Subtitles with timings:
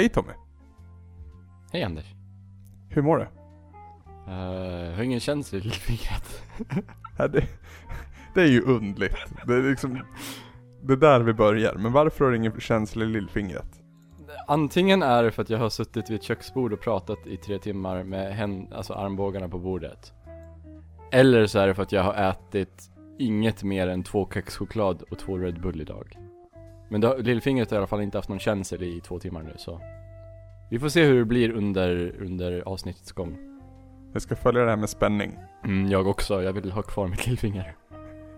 [0.00, 0.32] Hej Tommy,
[1.72, 2.14] Hej Anders.
[2.88, 3.22] hur mår du?
[4.32, 6.42] Uh, jag har ingen känsla i lillfingret.
[7.18, 7.44] Ja, det,
[8.34, 9.16] det är ju undligt.
[9.46, 10.02] Det är liksom
[10.82, 11.74] det är där vi börjar.
[11.74, 13.82] Men varför har du ingen känsla i lillfingret?
[14.46, 17.58] Antingen är det för att jag har suttit vid ett köksbord och pratat i tre
[17.58, 20.12] timmar med hän, alltså armbågarna på bordet.
[21.12, 25.18] Eller så är det för att jag har ätit inget mer än två kexchoklad och
[25.18, 26.29] två Red Bull idag.
[26.90, 29.52] Men då, lillfingret har i alla fall inte haft någon känsel i två timmar nu
[29.56, 29.80] så.
[30.70, 33.38] Vi får se hur det blir under, under avsnittets gång.
[34.12, 35.38] Jag ska följa det här med spänning.
[35.64, 37.76] Mm, jag också, jag vill ha kvar mitt lillfinger.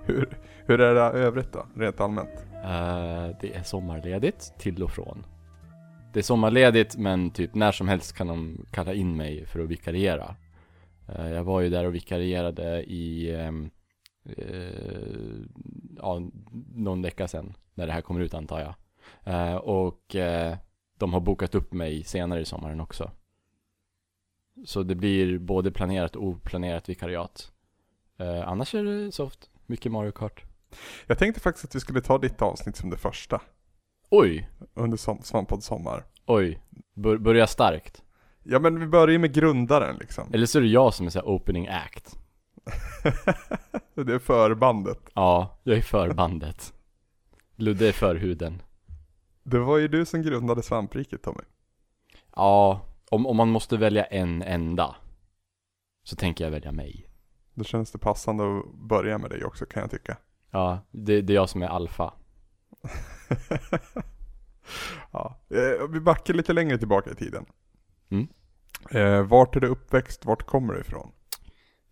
[0.04, 2.46] Hur, hur är det övrigt då, rent allmänt?
[2.54, 5.26] Eh, det är sommarledigt till och från.
[6.12, 9.68] Det är sommarledigt men typ när som helst kan de kalla in mig för att
[9.68, 10.36] vikariera.
[11.08, 13.70] Eh, jag var ju där och vikarierade i, ehm,
[14.24, 15.40] eh,
[15.96, 16.22] ja,
[16.74, 17.54] någon vecka sedan.
[17.74, 18.74] När det här kommer ut antar jag.
[19.34, 20.56] Eh, och eh,
[20.98, 23.10] de har bokat upp mig senare i sommaren också.
[24.64, 27.52] Så det blir både planerat och oplanerat vikariat.
[28.18, 29.50] Eh, annars är det soft.
[29.66, 30.44] Mycket Mario Kart.
[31.06, 33.40] Jag tänkte faktiskt att vi skulle ta ditt avsnitt som det första.
[34.10, 34.48] Oj!
[34.74, 36.04] Under som, Svamppodd Sommar.
[36.26, 36.62] Oj,
[36.94, 38.02] Bör, börja starkt.
[38.42, 40.32] Ja men vi börjar ju med grundaren liksom.
[40.32, 42.18] Eller så är det jag som är såhär opening act.
[43.94, 44.98] det är förbandet.
[45.14, 46.74] Ja, jag är förbandet.
[47.56, 48.62] Ludde är förhuden.
[49.42, 51.42] Det var ju du som grundade svampriket Tommy.
[52.36, 54.96] Ja, om, om man måste välja en enda.
[56.04, 57.08] Så tänker jag välja mig.
[57.54, 60.16] Då känns det passande att börja med dig också kan jag tycka.
[60.50, 62.14] Ja, det, det är jag som är alfa.
[65.10, 65.40] ja.
[65.50, 67.46] eh, Vi backar lite längre tillbaka i tiden.
[68.10, 68.28] Mm.
[68.90, 70.24] Eh, vart är du uppväxt?
[70.24, 71.12] Vart kommer du ifrån?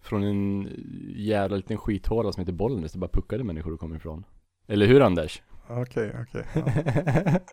[0.00, 0.69] Från en
[1.16, 4.25] jävla liten skithåla som heter Bollnäs, det bara puckade människor kommer ifrån.
[4.66, 5.43] Eller hur Anders?
[5.69, 6.44] Okej, okej.
[6.55, 7.38] ja.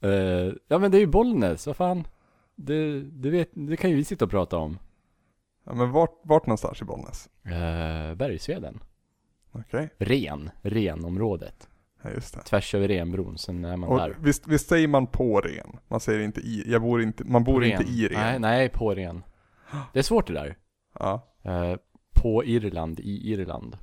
[0.00, 2.04] Eh, ja men det är ju Bollnäs, vad fan?
[2.56, 4.78] Det, det, vet, det kan ju vi sitta och prata om.
[5.64, 7.28] ja men vart, vart någonstans i Bollnäs?
[7.46, 8.80] Uh, Bergsveden.
[9.52, 11.68] Okej, Ren, Renområdet.
[12.02, 12.42] ja just det.
[12.42, 14.16] Tvärs över Renbron, sen är man Och där.
[14.20, 15.76] visst, visst säger man på ren?
[15.88, 17.70] Man säger inte i, jag bor inte, man bor Ren.
[17.80, 18.20] inte i ren.
[18.20, 19.22] Nej, nej, på ren.
[19.92, 20.56] Det är svårt det där.
[21.02, 21.34] Ja.
[21.42, 21.76] Eh,
[22.14, 23.76] på Irland, i Irland.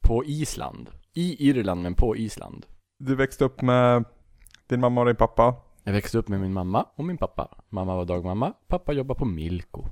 [0.00, 0.90] På Island.
[1.14, 2.66] I Irland, men på Island.
[2.98, 4.04] Du växte upp med
[4.66, 5.56] din mamma och din pappa.
[5.84, 7.64] Jag växte upp med min mamma och min pappa.
[7.68, 9.84] Mamma var dagmamma, pappa jobbade på Milko.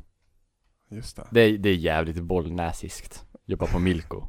[0.91, 1.27] Just det.
[1.31, 3.25] Det är, det är jävligt bollnäsiskt.
[3.45, 4.23] Jobba på Milko.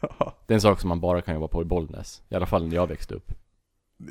[0.46, 2.22] Det är en sak som man bara kan jobba på i Bollnäs.
[2.28, 3.32] I alla fall när jag växte upp.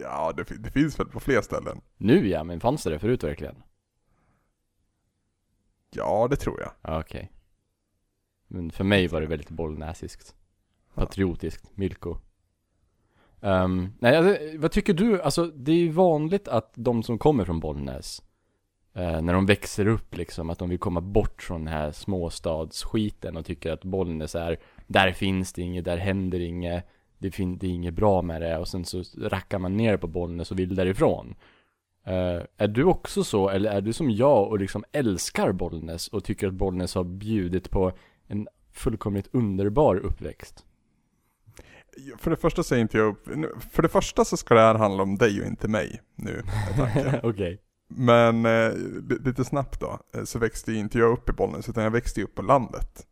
[0.01, 1.81] ja, det, fin- det finns väl på fler ställen?
[1.97, 3.55] Nu ja, men fanns det det förut verkligen?
[5.95, 6.71] Ja, det tror jag.
[6.81, 7.31] Ja, okej.
[8.47, 10.35] Men för mig var det väldigt bollnäsiskt.
[10.93, 12.17] Patriotiskt, Milko.
[13.41, 15.21] Ehm, nej, alltså, vad tycker du?
[15.21, 18.21] Alltså, det är ju vanligt att de som kommer från Bollnäs,
[18.93, 23.37] eh, när de växer upp liksom, att de vill komma bort från den här småstadsskiten
[23.37, 26.85] och tycker att Bollnäs är, där finns det inget, där händer inget,
[27.17, 30.07] det, fin- det är inget bra med det, och sen så rackar man ner på
[30.07, 31.35] Bollnäs och vill därifrån.
[32.03, 36.23] Eh, är du också så, eller är du som jag och liksom älskar Bollnäs och
[36.23, 37.91] tycker att Bollnäs har bjudit på
[38.27, 40.65] en fullkomligt underbar uppväxt?
[42.17, 43.27] För det första säger inte jag upp,
[43.71, 46.43] för det första så ska det här handla om dig och inte mig nu.
[47.23, 47.61] Okej.
[47.87, 48.71] Men eh,
[49.09, 52.23] li- lite snabbt då, eh, så växte inte jag upp i Bollnäs utan jag växte
[52.23, 53.07] upp på landet.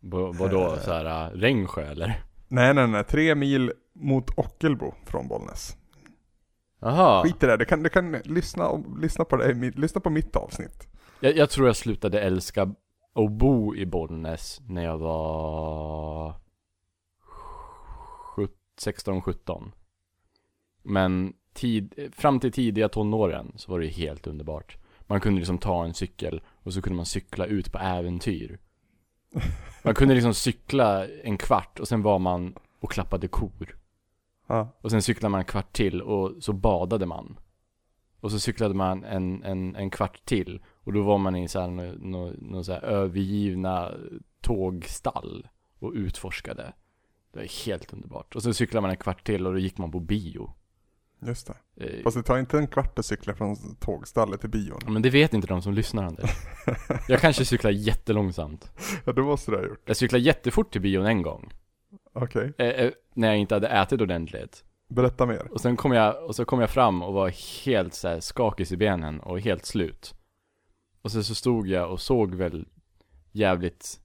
[0.00, 2.22] V- Vadå, så här uh, Rengsjö eller?
[2.48, 5.76] Nej nej nej, tre mil mot Ockelbo från Bollnäs.
[6.80, 10.10] Jaha, Skit i det, du kan, du kan lyssna, om- lyssna, på det, lyssna på
[10.10, 10.88] mitt avsnitt.
[11.20, 12.62] jag, jag tror jag slutade älska
[13.12, 16.34] att bo i Bollnäs när jag var
[18.80, 19.72] 16-17
[20.82, 24.76] Men tid, fram till tidiga tonåren så var det helt underbart.
[25.06, 28.58] Man kunde liksom ta en cykel och så kunde man cykla ut på äventyr.
[29.84, 33.75] Man kunde liksom cykla en kvart och sen var man och klappade kor
[34.46, 37.38] Ja, Och sen cyklade man en kvart till och så badade man.
[38.20, 40.62] Och så cyklade man en, en, en kvart till.
[40.84, 43.92] Och då var man i så här, nå, nå så här övergivna
[44.40, 45.48] tågstall
[45.78, 46.72] och utforskade.
[47.32, 48.34] Det var helt underbart.
[48.36, 50.50] Och så cyklade man en kvart till och då gick man på bio.
[51.26, 51.84] just det.
[51.84, 54.78] Eh, Fast det tar inte en kvart att cykla från tågstallet till bion.
[54.86, 56.30] Men det vet inte de som lyssnar Anders.
[57.08, 58.70] Jag kanske cyklar jättelångsamt.
[59.04, 59.82] Ja, det måste du ha gjort.
[59.84, 61.52] Jag cyklade jättefort till bion en gång.
[62.22, 64.64] Okej, Eh, eh, när jag inte hade ätit ordentligt.
[64.88, 65.52] berätta mer.
[65.52, 68.72] Och sen kom jag, och så kom jag fram och var helt så här skakig
[68.72, 70.14] i benen och helt slut.
[71.02, 72.66] Och sen så stod jag och såg väl
[73.32, 74.00] jävligt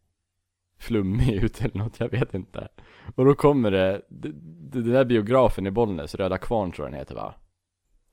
[0.79, 2.67] flummig ut eller något, jag vet inte.
[3.15, 7.15] Och då kommer det, det där biografen i Bollnäs, Röda Kvarn tror jag den heter
[7.15, 7.33] va?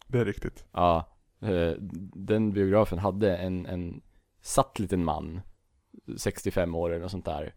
[0.07, 0.65] Det är riktigt.
[0.73, 1.09] Ja,
[1.41, 1.73] eh,
[2.15, 4.01] den biografen hade en, en
[4.41, 5.41] satt liten man,
[6.17, 7.55] 65 år eller något sånt där.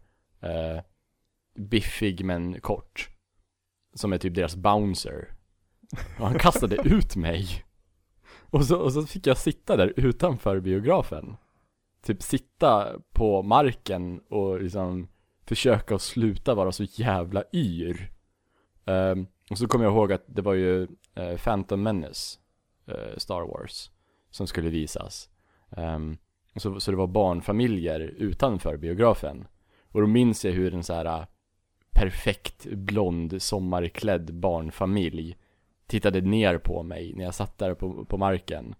[1.54, 3.08] Biffig men kort.
[3.94, 5.34] Som är typ deras bouncer.
[6.18, 7.64] Och han kastade ut mig.
[8.50, 11.36] Och så, och så fick jag sitta där utanför biografen.
[12.02, 15.08] Typ sitta på marken och liksom
[15.46, 18.10] försöka att sluta vara så jävla yr.
[18.84, 20.82] Ehm, och så kommer jag ihåg att det var ju
[21.14, 22.38] eh, Phantom Menace,
[22.86, 23.90] eh, Star Wars,
[24.30, 25.30] som skulle visas.
[25.76, 26.16] Ehm,
[26.56, 29.46] så, så det var barnfamiljer utanför biografen.
[29.88, 31.26] Och då minns jag hur en så här
[31.92, 35.36] perfekt blond sommarklädd barnfamilj
[35.86, 38.74] tittade ner på mig när jag satt där på, på marken.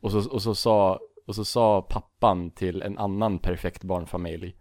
[0.00, 4.56] Och så, och så sa, och så sa pappan till en annan perfekt barnfamilj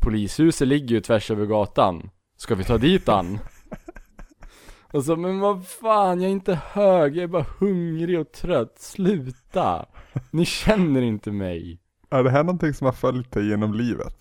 [0.00, 2.10] Polishuset ligger ju tvärs över gatan.
[2.36, 3.38] Ska vi ta dit han?
[4.92, 8.78] Och så, men vad fan, jag är inte hög, jag är bara hungrig och trött.
[8.78, 9.86] Sluta!
[10.30, 11.80] Ni känner inte mig.
[12.10, 14.16] Är det här någonting som har följt dig genom livet?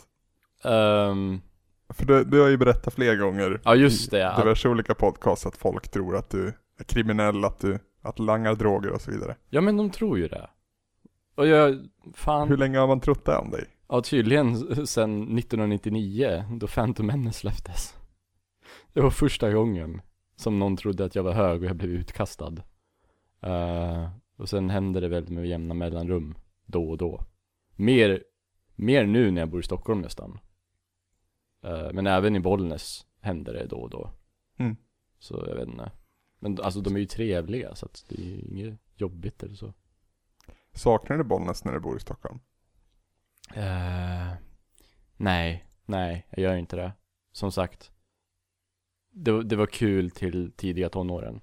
[0.63, 1.41] Um,
[1.89, 4.95] För du, du har ju berättat flera gånger ja just det, i att, diverse olika
[4.95, 9.11] podcasts att folk tror att du är kriminell, att du att langar droger och så
[9.11, 9.35] vidare.
[9.49, 10.49] ja men de tror ju det.
[11.35, 13.65] Och jag, fan, Hur länge har man trott det om dig?
[13.89, 14.55] ja tydligen
[14.87, 17.95] sen 1999 då Phantom Menace släpptes.
[18.93, 20.01] Det var första gången
[20.35, 22.53] som någon trodde att jag var hög och jag blev utkastad.
[23.41, 27.21] Eh, och sen hände det väl med jämna mellanrum, då och då.
[27.75, 28.23] Mer,
[28.75, 30.39] mer nu när jag bor i Stockholm nästan.
[31.61, 34.11] Eh, men även i Bollnäs händer det då och då.
[34.57, 34.75] Mm.
[35.19, 35.91] Så jag vet inte.
[36.39, 39.73] Men alltså de är ju trevliga så att det är ju inget jobbigt eller så.
[40.73, 42.39] Saknar du Bollnäs när du bor i Stockholm?
[43.55, 44.33] Eh,
[45.17, 46.91] nej, nej, jag gör inte det.
[47.31, 47.91] Som sagt.
[49.11, 51.41] Det, var- det var kul till tidiga tonåren.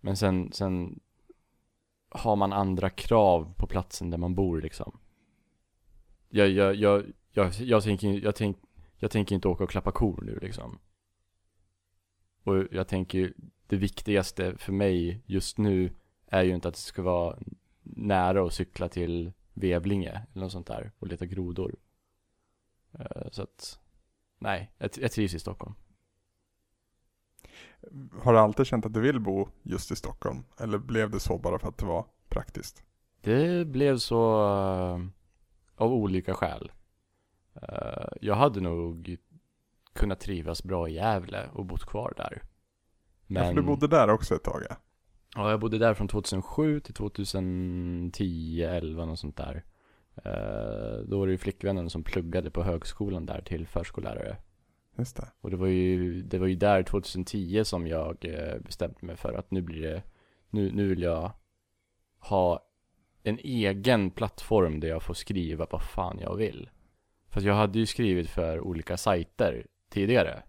[0.00, 1.00] Men sen, sen
[2.08, 4.98] har man andra krav på platsen där man bor liksom.
[6.28, 8.56] Jag, jag, jag, jag, jag, tänker, jag, tänk,
[9.02, 10.78] jag tänker inte åka och klappa kor nu liksom.
[12.44, 13.32] Och jag tänker,
[13.66, 15.92] det viktigaste för mig just nu
[16.26, 17.38] är ju inte att det ska vara
[17.82, 21.76] nära att cykla till Vevlinge eller något sånt där och leta grodor.
[22.92, 23.80] Eh, Så att,
[24.38, 25.74] nej, jag, trivs i Stockholm.
[28.20, 30.44] Har du alltid känt att du vill bo just i Stockholm?
[30.58, 32.84] Eller blev det så bara för att det var praktiskt?
[33.20, 35.06] Det blev så eh,
[35.74, 36.72] av olika skäl.
[37.54, 39.16] Eh, jag hade nog
[39.92, 42.42] kunnat trivas bra i Gävle och bott kvar där.
[43.26, 44.76] Ja, för du bodde där också ett tag ja.
[45.34, 49.64] Ja, jag bodde där från 2007 till 2010, 11 och sånt där.
[50.16, 54.36] Eh, då var det ju flickvännen som pluggade på högskolan där till förskollärare.
[54.98, 55.28] Just det.
[55.40, 59.34] Och det var ju, det var ju där 2010 som jag eh, bestämde mig för
[59.34, 60.02] att nu blir det,
[60.50, 61.32] nu, nu vill jag
[62.18, 62.68] ha
[63.22, 66.70] en egen plattform där jag får skriva vad fan jag vill.
[67.32, 70.42] För jag hade ju skrivit för olika sajter tidigare.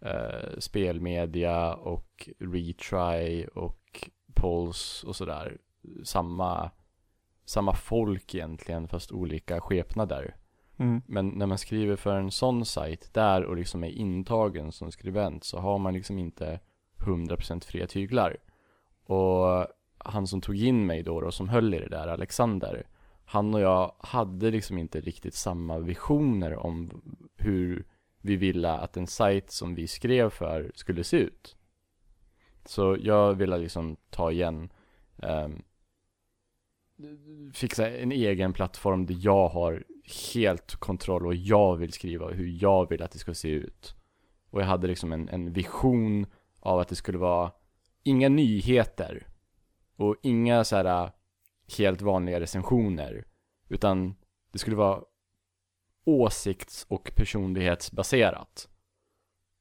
[0.00, 5.58] Eh, spelmedia och Retry och Pulse och sådär.
[6.04, 6.70] Samma,
[7.44, 10.36] samma folk egentligen fast olika skepnader.
[10.76, 11.02] Mm.
[11.06, 15.44] Men när man skriver för en sån sajt där och liksom är intagen som skribent
[15.44, 16.60] så har man liksom inte
[16.98, 18.36] 100% fria tyglar.
[19.04, 19.66] Och
[19.98, 22.86] han som tog in mig då, då som höll i det där, Alexander,
[23.30, 27.02] han och jag hade liksom inte riktigt samma visioner om
[27.36, 27.84] hur
[28.20, 31.56] vi ville att en sajt som vi skrev för skulle se ut.
[32.64, 34.72] Så jag ville liksom ta igen
[35.22, 35.48] eh,
[37.52, 39.84] fixa en egen plattform där jag har
[40.34, 43.94] helt kontroll och jag vill skriva hur jag vill att det ska se ut.
[44.50, 46.26] Och jag hade liksom en, en vision
[46.60, 47.52] av att det skulle vara
[48.02, 49.26] inga nyheter
[49.96, 51.10] och inga så här
[51.78, 53.24] helt vanliga recensioner.
[53.68, 54.14] Utan
[54.52, 55.02] det skulle vara
[56.04, 58.68] åsikts och personlighetsbaserat.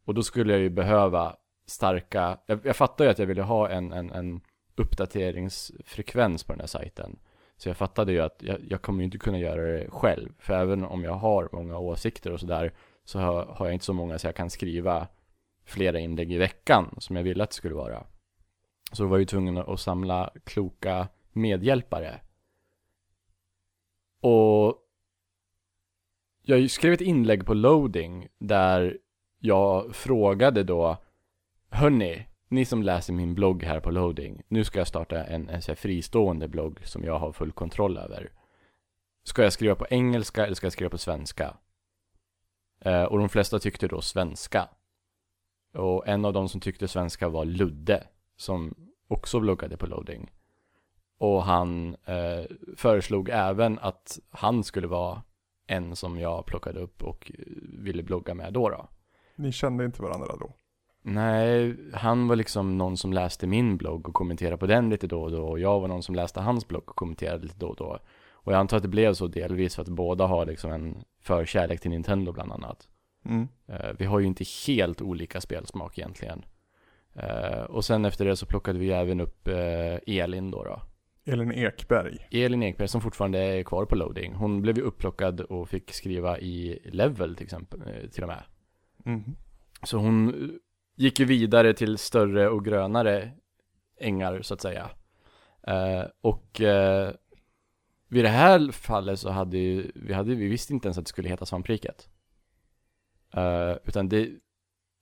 [0.05, 1.35] Och då skulle jag ju behöva
[1.65, 4.41] starka, jag, jag fattar ju att jag ville ha en, en, en
[4.75, 7.19] uppdateringsfrekvens på den här sajten.
[7.57, 10.33] Så jag fattade ju att jag, jag kommer ju inte kunna göra det själv.
[10.39, 12.73] För även om jag har många åsikter och sådär
[13.03, 15.07] så har, har jag inte så många så jag kan skriva
[15.65, 18.03] flera inlägg i veckan som jag ville att det skulle vara.
[18.91, 22.21] Så då var jag ju tvungen att samla kloka medhjälpare.
[24.21, 24.77] Och
[26.41, 28.97] jag skrev ett inlägg på loading där
[29.39, 30.97] jag frågade då
[31.69, 35.61] Hörni, ni som läser min blogg här på loading, nu ska jag starta en, en
[35.61, 38.31] så här fristående blogg som jag har full kontroll över.
[39.23, 41.57] Ska jag skriva på engelska eller ska jag skriva på svenska?
[42.79, 44.69] Eh, och de flesta tyckte då svenska.
[45.73, 48.75] Och en av de som tyckte svenska var Ludde, som
[49.07, 50.31] också bloggade på loading.
[51.19, 52.45] Och han eh,
[52.77, 55.21] föreslog även att han skulle vara
[55.67, 57.43] en som jag plockade upp och eh,
[57.79, 58.69] ville blogga med då.
[58.69, 58.87] då.
[59.35, 60.53] Ni kände inte varandra då?
[61.01, 65.21] Nej, han var liksom någon som läste min blogg och kommenterade på den lite då
[65.21, 65.47] och då.
[65.47, 67.99] Och jag var någon som läste hans blogg och kommenterade lite då och då.
[68.31, 71.81] Och jag antar att det blev så delvis för att båda har liksom en förkärlek
[71.81, 72.87] till Nintendo bland annat.
[73.25, 73.47] Mm.
[73.67, 76.45] Eh, vi har ju inte helt olika spelsmak egentligen.
[77.13, 79.47] Eh, och sen efter det så plockade vi även upp
[80.07, 80.81] Elin då, då.
[81.29, 82.27] Elin Ekberg.
[82.31, 84.33] Elin Ekberg som fortfarande är kvar på loading.
[84.33, 88.43] Hon blev ju upplockad och fick skriva i Level till exempel, eh, till och med.
[89.05, 89.23] Mm.
[89.83, 90.49] Så hon eh,
[90.95, 93.31] gick ju vidare till större och grönare
[93.99, 94.89] ängar så att säga.
[95.67, 97.13] Eh, och eh,
[98.07, 101.09] vid det här fallet så hade ju, vi, hade, vi visste inte ens att det
[101.09, 102.09] skulle heta svampriket.
[103.33, 104.29] Eh, utan det,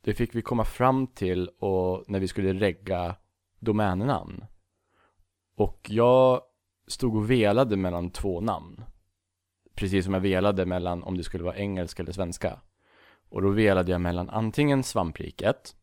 [0.03, 3.15] det fick vi komma fram till och när vi skulle regga
[3.59, 4.43] domännamn.
[5.57, 6.41] Och jag
[6.87, 8.83] stod och velade mellan två namn.
[9.75, 12.59] Precis som jag velade mellan om det skulle vara engelska eller svenska.
[13.29, 15.75] Och då velade jag mellan antingen svampriket,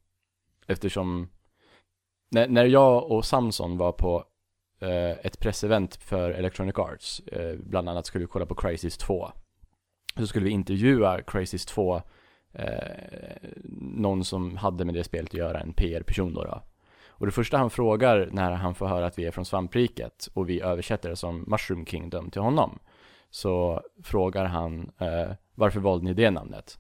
[0.67, 1.29] eftersom
[2.31, 4.25] när, när jag och Samson var på
[4.81, 9.31] eh, ett pressevent för Electronic Arts, eh, bland annat skulle vi kolla på Crisis 2.
[10.17, 12.03] Så skulle vi intervjua Crisis 2,
[12.53, 12.73] eh,
[13.81, 16.63] någon som hade med det spelet att göra, en PR-person då, då.
[17.17, 20.49] Och det första han frågar när han får höra att vi är från svampriket och
[20.49, 22.79] vi översätter det som Mushroom Kingdom till honom,
[23.31, 26.79] så frågar han eh, varför valde ni det namnet?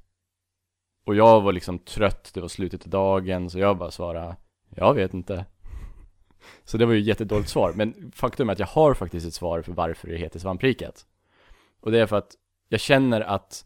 [1.05, 4.37] Och jag var liksom trött, det var slutet av dagen, så jag bara svarade
[4.71, 5.45] Jag vet inte
[6.65, 9.35] Så det var ju ett jättedåligt svar, men faktum är att jag har faktiskt ett
[9.35, 11.07] svar för varför det heter svampriket
[11.81, 12.37] Och det är för att
[12.69, 13.65] jag känner att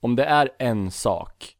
[0.00, 1.56] om det är en sak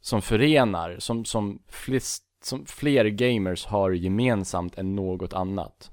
[0.00, 5.90] som förenar, som, som, flest, som fler gamers har gemensamt än något annat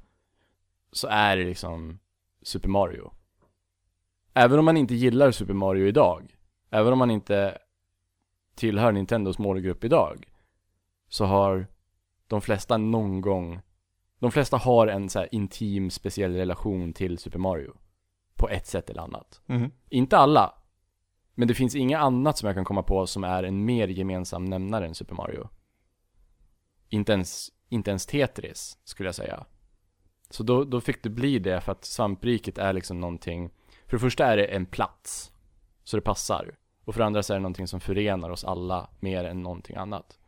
[0.92, 2.00] Så är det liksom
[2.42, 3.12] Super Mario
[4.34, 6.36] Även om man inte gillar Super Mario idag
[6.70, 7.58] Även om man inte
[8.56, 10.34] tillhör Nintendos målgrupp idag
[11.10, 11.68] så har
[12.28, 13.62] de flesta någon gång
[14.20, 17.74] de flesta har en så intim speciell relation till Super Mario
[18.36, 19.42] på ett sätt eller annat.
[19.48, 19.72] Mm.
[19.90, 20.54] Inte alla,
[21.34, 24.46] men det finns inget annat som jag kan komma på som är en mer gemensam
[24.46, 25.50] nämnare än Super Mario.
[26.90, 29.46] Inte ens, inte ens Tetris, skulle jag säga.
[30.30, 33.50] Så då, då fick det bli det för att svampriket är liksom någonting,
[33.86, 35.32] för det första är det en plats,
[35.84, 36.56] så det passar.
[36.84, 39.76] Och för det andra så är det någonting som förenar oss alla mer än någonting
[39.76, 40.20] annat.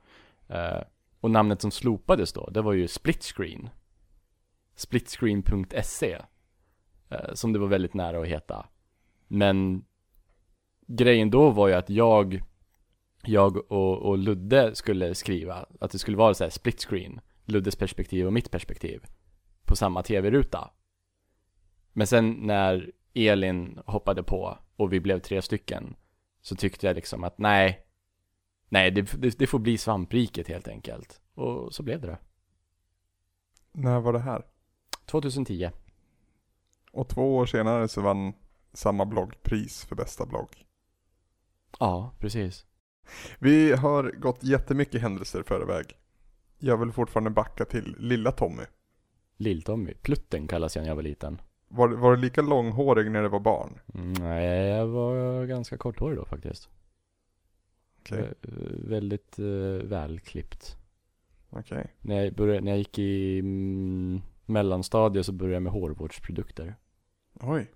[0.48, 0.82] Eh,
[1.20, 3.70] och namnet som slopades då, det var ju Split Screen.
[4.76, 6.18] Splitscreen.se.
[7.10, 8.66] Eh, som det var väldigt nära att heta.
[9.28, 9.86] Men
[10.88, 12.44] grejen då var ju att jag,
[13.24, 17.22] jag och, och Ludde skulle skriva, att det skulle vara så här split screen.
[17.46, 19.06] Luddes perspektiv och mitt perspektiv.
[19.66, 20.72] På samma tv-ruta.
[21.94, 25.96] Men sen när Elin hoppade på och vi blev tre stycken
[26.42, 27.86] så tyckte jag liksom att nej,
[28.70, 31.22] nej det, det, det får bli svampriket helt enkelt.
[31.34, 32.18] Och så blev det.
[33.72, 34.46] När var det här?
[35.06, 35.70] 2010.
[36.92, 38.34] Och två år senare så vann
[38.74, 40.66] samma blogg pris för bästa blogg.
[41.80, 42.66] Ja, precis.
[43.40, 45.86] Vi har gått jättemycket händelser förväg.
[46.60, 48.64] Jag vill fortfarande backa till lilla Tommy.
[49.38, 49.94] Lill-Tommy.
[50.02, 51.42] Plutten kallas jag när jag var liten.
[51.68, 53.80] Var, var du lika långhårig när det var barn?
[53.94, 56.70] Mm, nej, jag var ganska korthårig då faktiskt.
[58.00, 58.50] Okej, Eh,
[58.90, 60.78] väldigt uh, välklippt.
[61.50, 61.94] okej.
[62.00, 66.76] När jag, började, när jag gick i mm, mellanstadiet så började jag med hårvårdsprodukter.
[67.42, 67.72] Oj.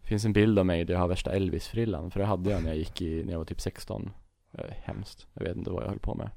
[0.00, 2.62] Det finns en bild av mig där jag har värsta Elvis-frillan, för det hade jag
[2.62, 4.10] när jag gick i, när jag var typ 16.
[4.58, 5.26] Eh, hemskt.
[5.34, 6.30] Jag vet inte vad jag höll på med.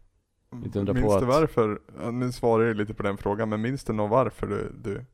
[0.53, 1.81] Inte undra på Minns du att- varför?
[2.11, 5.05] Nu svarar jag lite på den frågan, men minns du nog varför du, du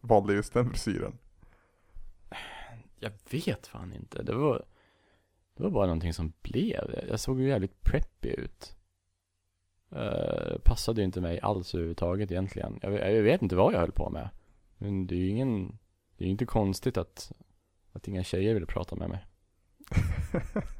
[0.00, 1.18] valde just den frisyren?
[2.98, 4.22] Jag vet fan inte.
[4.22, 4.64] Det var,
[5.56, 6.90] det var bara någonting som blev.
[6.94, 8.76] Jag- Jag såg ju jävligt preppy ut.
[9.92, 12.78] Uh, passade ju inte mig alls överhuvudtaget egentligen.
[12.82, 14.28] Jag, jag vet inte vad jag höll på med.
[14.78, 15.78] Men det är ju ingen,
[16.16, 17.32] det är ju inte konstigt att,
[17.92, 19.26] att inga tjejer ville prata med mig.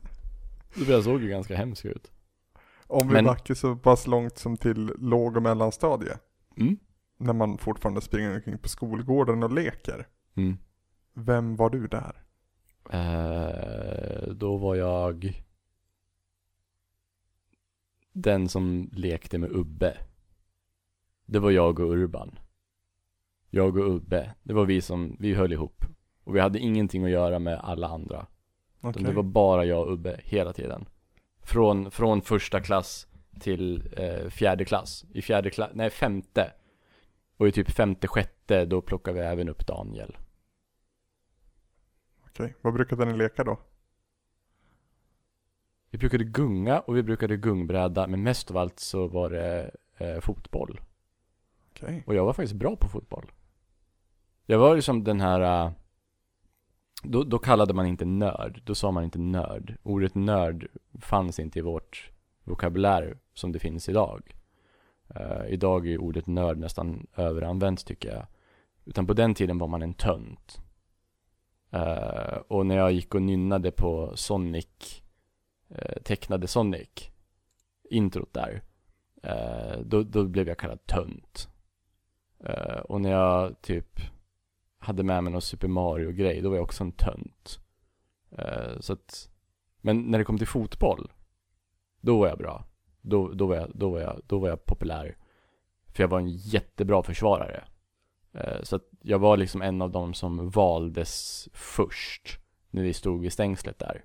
[0.89, 2.13] Jag såg ju ganska hemsk ut.
[2.87, 6.19] Om vi Men- backar så pass långt som till låg och mellanstadie.
[6.57, 6.77] Mm.
[7.17, 10.07] När man fortfarande springer omkring på skolgården och leker.
[10.35, 10.57] Mm.
[11.15, 12.23] Vem var du där?
[12.93, 15.43] Eh, då var jag
[18.13, 19.97] den som lekte med Ubbe.
[21.27, 22.39] Det var jag och Urban.
[23.51, 25.85] Jag och Ubbe, det var vi som, vi höll ihop.
[26.25, 28.27] Och vi hade ingenting att göra med alla andra.
[28.83, 30.89] Utan Det var bara jag och Ubbe hela tiden.
[31.43, 33.07] Från, från första klass
[33.41, 35.05] till eh, fjärde klass.
[35.13, 36.53] I fjärde klass, nej femte.
[37.37, 40.17] Och i typ femte, sjätte, då plockade vi även upp Daniel.
[42.27, 42.55] Okej.
[42.61, 43.59] Vad brukade ni leka då?
[45.91, 50.21] Vi brukade gunga och vi brukade gungbräda, men mest av allt så var det eh,
[50.21, 50.81] fotboll.
[51.71, 52.03] Okej.
[52.07, 53.33] Och jag var faktiskt bra på fotboll.
[54.47, 55.73] Jag var liksom den här äh,
[57.03, 59.77] då, då kallade man inte nörd, då sa man inte nörd.
[59.83, 62.11] Ordet nörd fanns inte i vårt
[62.45, 64.37] vokabulär som det finns idag.
[65.21, 68.27] Uh, idag är ordet nörd nästan överanvänt tycker jag.
[68.85, 70.59] Utan på den tiden var man en tönt.
[71.75, 75.03] Uh, och när jag gick och nynnade på Sonic,
[75.71, 77.11] uh, tecknade Sonic,
[77.91, 78.63] introt där,
[79.85, 81.49] då, då blev jag kallad tönt.
[82.85, 84.01] Och när jag typ
[84.81, 87.61] hade med mig någon Super Mario-grej, då var jag också en tönt.
[88.39, 89.31] Uh, så att,
[89.81, 91.13] men när det kom till fotboll,
[92.01, 92.65] då var jag bra.
[93.01, 95.17] Då, då, var jag, då, var jag, då var jag populär.
[95.87, 97.65] För jag var en jättebra försvarare.
[98.35, 102.39] Uh, så att jag var liksom en av dem som valdes först,
[102.71, 104.05] när vi stod vid stängslet där.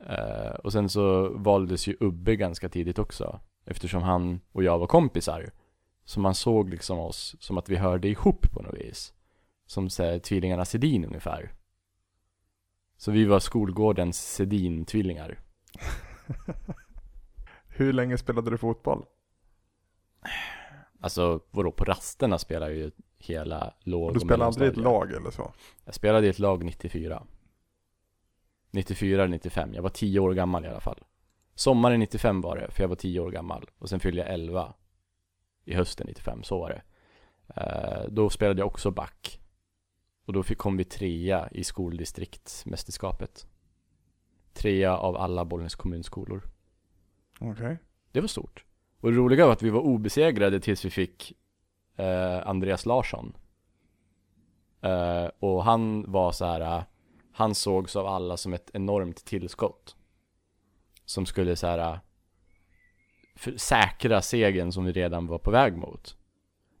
[0.00, 4.86] Uh, och sen så valdes ju Ubbe ganska tidigt också, eftersom han och jag var
[4.86, 5.52] kompisar.
[6.04, 9.14] Så man såg liksom oss som att vi hörde ihop på något vis.
[9.66, 11.52] Som så här, tvillingarna Sedin ungefär.
[12.96, 15.38] Så vi var skolgårdens Sedin-tvillingar.
[17.66, 19.04] Hur länge spelade du fotboll?
[21.00, 25.12] Alltså, vadå, på rasterna spelar ju hela låg Du och spelade aldrig i ett lag
[25.12, 25.52] eller så?
[25.84, 27.22] Jag spelade i ett lag 94.
[28.70, 30.98] 94 eller 95, jag var 10 år gammal i alla fall.
[31.54, 33.70] Sommaren 95 var det, för jag var 10 år gammal.
[33.78, 34.74] Och sen fyllde jag 11
[35.64, 36.82] i hösten 95, så var det.
[37.60, 39.40] Eh, då spelade jag också back.
[40.24, 43.46] Och då fick, kom vi trea i skoldistriktsmästerskapet.
[44.52, 46.42] Trea av alla Bollnäs kommunskolor.
[47.40, 47.78] Okej.
[48.12, 48.64] Det var stort.
[49.00, 51.32] Och det roliga var att vi var obesegrade tills vi fick
[51.96, 53.36] eh, Andreas Larsson.
[54.80, 56.60] Eh, och han var så här.
[56.60, 56.82] eh,
[57.32, 59.96] han sågs av alla som ett enormt tillskott.
[61.04, 61.78] Som skulle så här.
[61.78, 61.98] eh,
[63.56, 66.16] säkra segern som vi redan var på väg mot.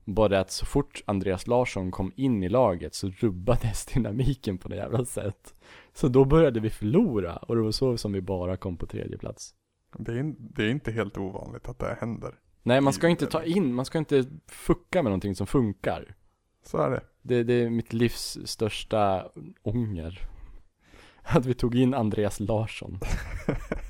[0.04, 4.78] Bara att så fort Andreas Larsson kom in i laget så rubbades dynamiken på något
[4.78, 5.54] jävla sätt.
[5.92, 9.18] Så då började vi förlora och det var så som vi bara kom på tredje
[9.18, 9.54] plats.
[9.98, 12.34] Det, är, det är inte helt ovanligt att det händer.
[12.62, 16.14] Nej, man ska inte ta in, man ska inte fucka med någonting som funkar.
[16.62, 17.00] Så är det.
[17.22, 19.28] Det, det är mitt livs största
[19.62, 20.28] ånger.
[21.22, 22.98] Att vi tog in Andreas Larsson.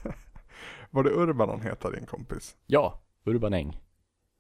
[0.91, 2.57] Var det Urban han heter din kompis?
[2.67, 3.81] Ja, Urban Eng.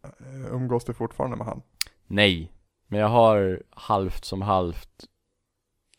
[0.04, 1.62] Eh, umgås du fortfarande med han?
[2.06, 2.52] Nej,
[2.86, 5.08] men jag har halvt som halvt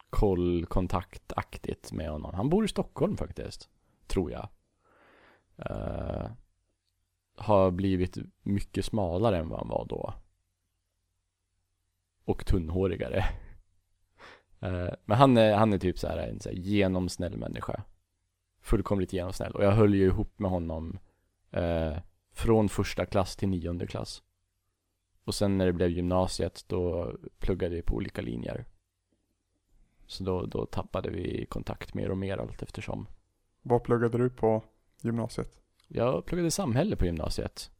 [0.10, 2.36] kollkontaktaktigt med honom.
[2.36, 3.70] Han bor i Stockholm faktiskt,
[4.08, 4.50] tror jag.
[5.70, 6.28] Uh,
[7.36, 10.13] har blivit mycket smalare än vad han var då.
[12.26, 13.26] Och tunnhårigare.
[14.63, 17.84] Uh, men han är, han är typ så här en så här genomsnäll människa.
[18.62, 19.52] Fullkomligt genomsnäll.
[19.52, 21.00] Och jag höll ju ihop med honom
[21.58, 21.98] uh,
[22.36, 24.24] från första klass till nionde klass.
[25.24, 28.65] Och sen när det blev gymnasiet då pluggade vi på olika linjer.
[30.08, 33.08] Så då, då tappade vi kontakt mer och mer allt eftersom.
[33.62, 34.63] Vad pluggade du på
[35.02, 35.60] gymnasiet?
[35.88, 37.71] Jag pluggade samhälle på gymnasiet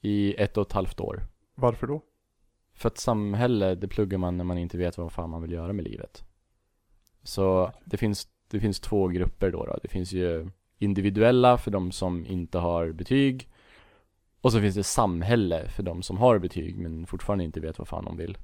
[0.00, 1.22] i ett och ett halvt år.
[1.54, 2.00] Varför då?
[2.74, 5.72] För att samhälle, det pluggar man när man inte vet vad fan man vill göra
[5.72, 6.24] med livet.
[7.22, 9.78] Så det finns, det finns två grupper då, då.
[9.82, 13.51] Det finns ju individuella för de som inte har betyg.
[14.42, 17.88] Och så finns det samhälle för de som har betyg men fortfarande inte vet vad
[17.88, 18.38] fan de vill.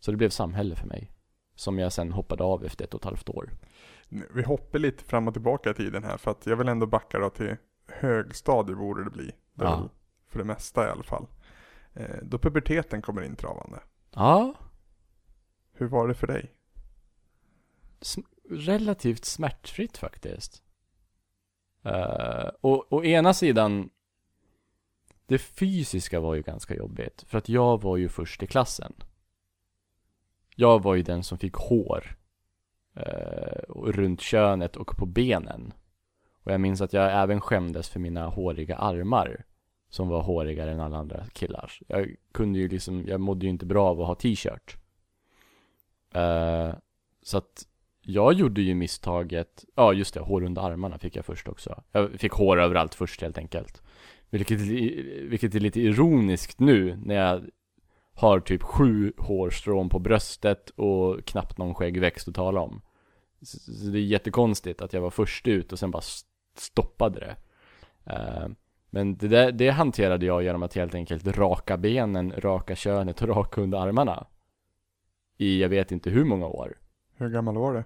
[0.00, 1.12] Så det blev samhälle för mig.
[1.54, 3.50] Som jag sen hoppade av efter ett och ett halvt år.
[4.08, 7.18] Vi hoppar lite fram och tillbaka i tiden här för att jag vill ändå backa
[7.18, 7.56] då till
[7.88, 9.24] högstadie borde det bli.
[9.54, 9.88] Det Ja.
[10.28, 11.26] För det mesta i alla fall.
[11.94, 13.80] Eh, då puberteten kommer intravande.
[14.14, 14.54] Ja,
[15.72, 16.54] Hur var det för dig?
[18.00, 20.62] sm- relativt smärtfritt faktiskt.
[21.86, 23.90] Uh, och å ena sidan,
[25.28, 27.24] det fysiska var ju ganska jobbigt.
[27.26, 28.92] För att jag var ju först i klassen.
[30.56, 32.16] Jag var ju den som fick hår.
[32.96, 35.72] eh, runt könet och på benen.
[36.42, 39.44] Och jag minns att jag även skämdes för mina håriga armar.
[39.90, 41.82] Som var hårigare än alla andra killars.
[41.88, 44.76] Jag kunde ju liksom, jag mådde ju inte bra av att ha t-shirt.
[46.14, 46.74] Eh,
[47.22, 47.66] så att
[48.00, 51.82] jag gjorde ju misstaget, ja just det, hår under armarna fick jag först också.
[51.92, 53.82] Jag fick hår överallt först helt enkelt.
[54.30, 54.60] Vilket,
[55.30, 57.44] vilket är lite ironiskt nu när jag
[58.14, 62.80] har typ sju hårstrån på bröstet och knappt någon skäggväxt att tala om.
[63.42, 66.02] Så, så det är jättekonstigt att jag var först ut och sen bara
[66.56, 67.36] stoppade det.
[68.12, 68.48] Eh,
[68.90, 73.28] men det, där, det hanterade jag genom att helt enkelt raka benen, raka könet och
[73.28, 74.26] raka under armarna.
[75.36, 76.78] I jag vet inte hur många år.
[77.16, 77.84] Hur gammal var du?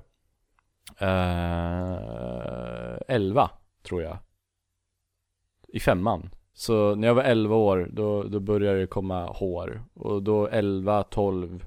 [1.06, 3.50] Eh, 11,
[3.82, 4.18] tror jag.
[5.72, 6.30] I femman.
[6.54, 9.82] Så när jag var 11 år, då, då började det komma hår.
[9.94, 11.64] Och då 11, 12,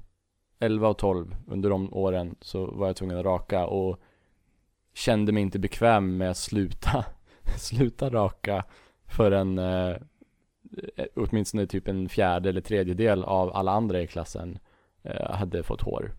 [0.60, 4.00] 11 och 12, under de åren så var jag tvungen att raka och
[4.94, 7.06] kände mig inte bekväm med att sluta,
[7.58, 8.64] sluta raka
[9.08, 9.96] förrän eh,
[11.16, 14.60] åtminstone typ en fjärde eller tredjedel av alla andra i klassen
[15.04, 16.12] eh, hade fått hår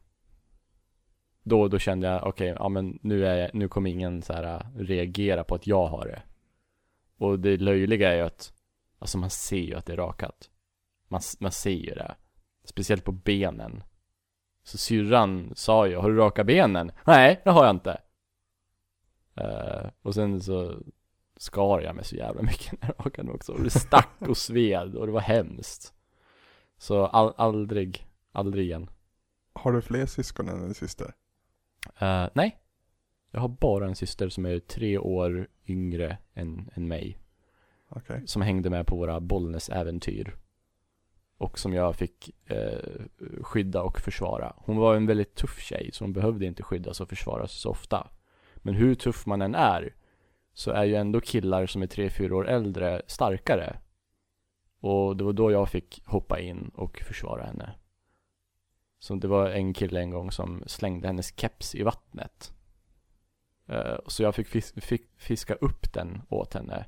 [1.46, 4.66] då, då kände jag, okej, ja men nu, är jag, nu kommer ingen så här
[4.76, 6.22] reagera på att jag har det.
[7.18, 8.52] Och det löjliga är ju att,
[8.98, 10.50] alltså man ser ju att det är rakat.
[11.08, 12.16] Man, man ser ju det.
[12.64, 13.82] Speciellt på benen.
[14.62, 16.92] Så syrran sa ju, har du raka benen?
[17.06, 18.00] Nej, det har jag inte.
[19.34, 20.78] Eh, och sen så
[21.36, 23.52] skar jag mig så jävla mycket när jag rakade mig också.
[23.52, 25.94] Och det stack och sved och det var hemskt.
[26.78, 28.90] Så all, aldrig, aldrig igen.
[29.52, 31.14] Har du fler syskon än en syster?
[31.98, 32.58] Eh, nej.
[33.36, 37.18] Jag har bara en syster som är tre år yngre än, än mig.
[37.88, 38.22] Okej.
[38.26, 40.34] Som hängde med på våra Bollnäs-äventyr.
[41.38, 42.78] Och som jag fick eh,
[43.40, 44.52] skydda och försvara.
[44.56, 48.08] Hon var en väldigt tuff tjej, så hon behövde inte skyddas och försvaras så ofta.
[48.56, 49.94] Men hur tuff man än är,
[50.54, 53.78] så är ju ändå killar som är tre, fyra år äldre starkare.
[54.80, 57.74] Och det var då jag fick hoppa in och försvara henne.
[58.98, 62.55] Så det var en kille en gång som slängde hennes keps i vattnet.
[63.68, 66.86] Eh, så jag fick, fis- fick fiska upp den åt henne.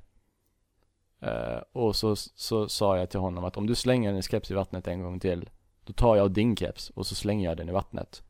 [1.20, 4.54] Eh, och så, så sa jag till honom att om du slänger hennes keps i
[4.54, 5.50] vattnet en gång till,
[5.84, 8.22] då tar jag din keps och så slänger jag den i vattnet.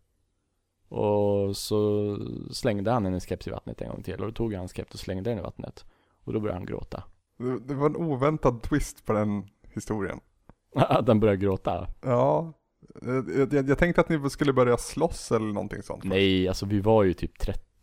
[0.89, 2.17] Och så
[2.53, 4.95] slängde han hennes keps i vattnet en gång till och då tog jag hans keps
[4.95, 5.85] och slängde den i vattnet.
[6.25, 7.05] Och då började han gråta.
[7.39, 10.21] Det, det var en oväntad twist på den historien.
[10.75, 11.89] Att han började gråta?
[12.03, 12.53] Ja.
[13.03, 16.05] Jag, jag, jag tänkte att ni skulle börja slåss eller någonting sånt.
[16.05, 17.39] Nej, alltså vi var ju typ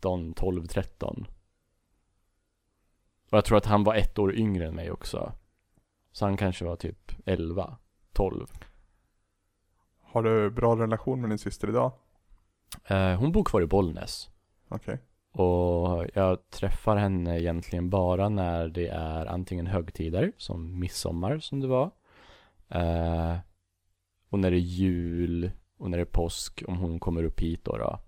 [0.06, 1.26] 13, 12, 13.
[3.30, 5.32] Och jag tror att han var ett år yngre än mig också.
[6.12, 7.76] Så han kanske var typ 11,
[8.12, 8.46] 12.
[10.02, 11.92] Har du bra relation med din syster idag?
[12.84, 14.30] Eh, hon bor kvar i Bollnäs.
[14.68, 14.98] Okej.
[15.32, 21.66] Och jag träffar henne egentligen bara när det är antingen högtider, som midsommar som det
[21.66, 21.90] var.
[22.68, 23.36] Eh,
[24.28, 27.64] och när det är jul och när det är påsk, om hon kommer upp hit
[27.64, 27.76] då.
[27.76, 28.00] då.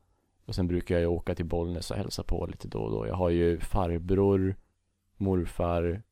[0.48, 3.06] Och sen brukar jag ju åka till Bollnäs och hälsa på lite då och då.
[3.06, 4.56] Jag har ju farbror,
[5.16, 6.02] morfar,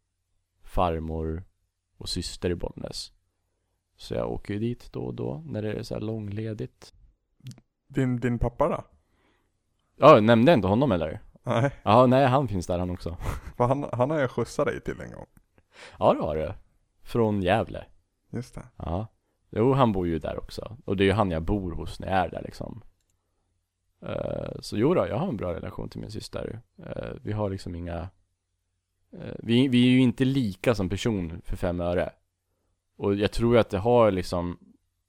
[0.63, 1.45] farmor
[1.97, 3.13] och syster i Bollnäs.
[3.97, 6.95] Så jag åker ju dit då och då när det är så här långledigt.
[7.89, 8.85] Din, din pappa då?
[9.97, 11.21] Ja, nämnde jag inte honom eller?
[11.43, 13.17] Nej, Ja, nej han finns där han också.
[13.57, 15.27] för han, han har jag skjutsat dig till en gång.
[15.99, 16.53] Ja det har du.
[17.03, 17.85] Från Gävle.
[18.31, 18.67] Just det.
[18.77, 19.07] Ja.
[19.51, 20.77] Jo, han bor ju där också.
[20.85, 22.83] Och det är ju han jag bor hos när jag är där liksom.
[24.03, 26.61] Eh, så jo då, jag har en bra relation till min syster.
[26.79, 28.09] Eh, vi har liksom inga
[29.13, 32.11] eh, vi, vi är ju inte lika som person för fem öre.
[32.97, 34.59] Och jag tror ju att det har liksom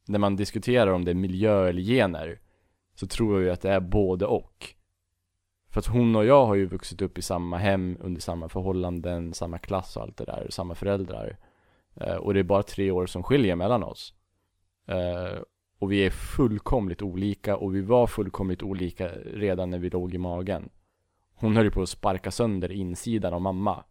[0.08, 2.40] När man diskuterar om det är miljö eller gener
[2.96, 4.74] Så tror jag ju att det är både och.
[5.70, 9.34] För att hon och jag har ju vuxit upp i samma hem, under samma förhållanden,
[9.34, 11.38] samma klass och allt det där, samma föräldrar.
[12.20, 14.14] Och det är bara tre år som skiljer mellan oss.
[15.80, 20.18] Och vi är fullkomligt olika och vi var fullkomligt olika redan när vi låg i
[20.18, 20.70] magen.
[21.34, 23.84] Hon höll ju på att sparka sönder insidan av mamma.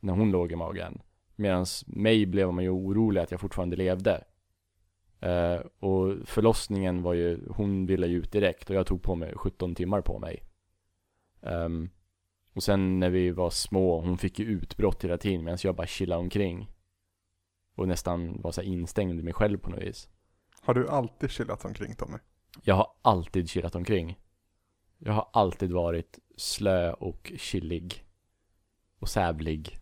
[0.00, 1.02] När hon låg i magen.
[1.36, 4.24] Medan mig blev man ju orolig att jag fortfarande levde.
[5.20, 9.32] Eh, och förlossningen var ju, hon ville ju ut direkt och jag tog på mig
[9.36, 10.42] 17 timmar på mig.
[11.40, 11.90] Um,
[12.52, 15.86] och sen när vi var små, hon fick ju utbrott hela tiden medan jag bara
[15.86, 16.70] chillade omkring.
[17.74, 20.08] Och nästan var så instängd i mig själv på något vis.
[20.60, 22.18] Har du alltid chillat omkring Tommy?
[22.62, 24.18] Jag har alltid chillat omkring.
[24.98, 28.04] Jag har alltid varit slö och chillig.
[28.98, 29.78] Och sävlig.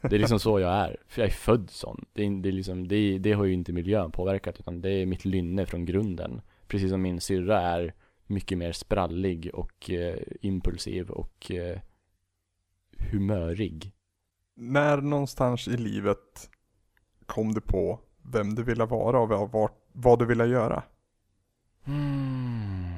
[0.00, 0.96] Det är liksom så jag är.
[1.08, 2.04] För jag är född sån.
[2.12, 5.06] Det, är, det, är liksom, det, det har ju inte miljön påverkat utan det är
[5.06, 6.40] mitt lynne från grunden.
[6.66, 7.94] Precis som min syrra är
[8.26, 11.80] mycket mer sprallig och eh, impulsiv och eh,
[12.98, 13.92] humörig.
[14.54, 16.50] När någonstans i livet
[17.26, 20.82] kom du på vem du ville vara och vad, vad, du ville göra?
[21.84, 22.94] Hmm.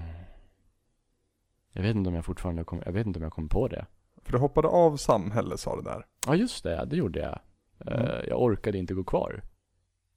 [1.72, 3.86] Jag vet inte om jag fortfarande kom, jag vet inte om jag kom på det.
[4.22, 6.06] För du hoppade av samhälle sa du där.
[6.26, 7.38] Ja just det, det gjorde jag.
[7.80, 8.06] Mm.
[8.06, 9.42] Eh, Jag orkade inte gå kvar.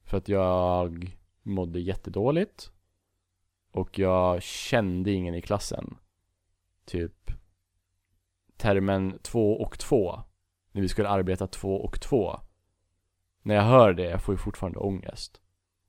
[0.04, 2.72] För att jag mådde jättedåligt.
[3.72, 5.96] Och jag kände ingen i klassen.
[6.84, 7.30] typ
[8.56, 10.20] termen två och två.
[10.72, 12.40] När vi skulle arbeta två och två.
[13.42, 15.40] När jag hör det, jag får ju fortfarande ångest.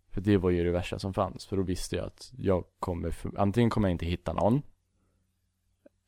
[0.09, 1.45] För det var ju det värsta som fanns.
[1.45, 4.61] För då visste jag att jag kommer, för, antingen kommer jag inte hitta någon.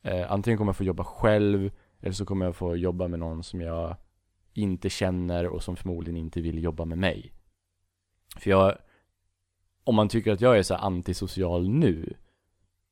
[0.01, 1.71] Eh, antingen kommer jag få jobba själv.
[2.01, 3.95] Eller så kommer jag få jobba med någon som jag
[4.53, 7.33] inte känner och som förmodligen inte vill jobba med mig.
[8.37, 8.77] För jag,
[9.83, 12.13] om man tycker att jag är så antisocial nu,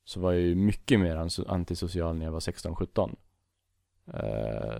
[0.04, 1.16] så var jag ju mycket mer
[1.48, 3.16] antisocial när jag var 16-17.
[4.14, 4.80] Eh,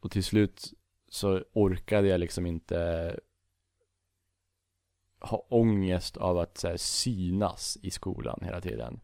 [0.00, 0.72] och till slut
[1.08, 3.16] så orkade jag liksom inte
[5.20, 9.00] ha ångest av att så här, synas i skolan hela tiden.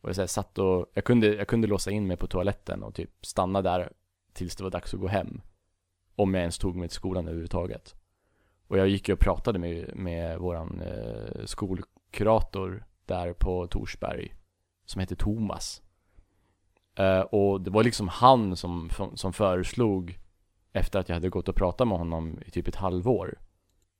[0.00, 2.82] Och jag så här, satt och, jag kunde, jag kunde låsa in mig på toaletten
[2.82, 3.92] och typ stanna där
[4.32, 5.40] tills det var dags att gå hem.
[6.16, 7.94] Om jag ens tog mig till skolan överhuvudtaget.
[8.66, 14.34] Och jag gick ju och pratade med, med våran eh, skolkurator där på Torsberg.
[14.84, 15.82] Som hette Thomas.
[16.94, 20.18] Eh, och det var liksom han som, som föreslog
[20.74, 23.38] efter att jag hade gått och pratat med honom i typ ett halvår.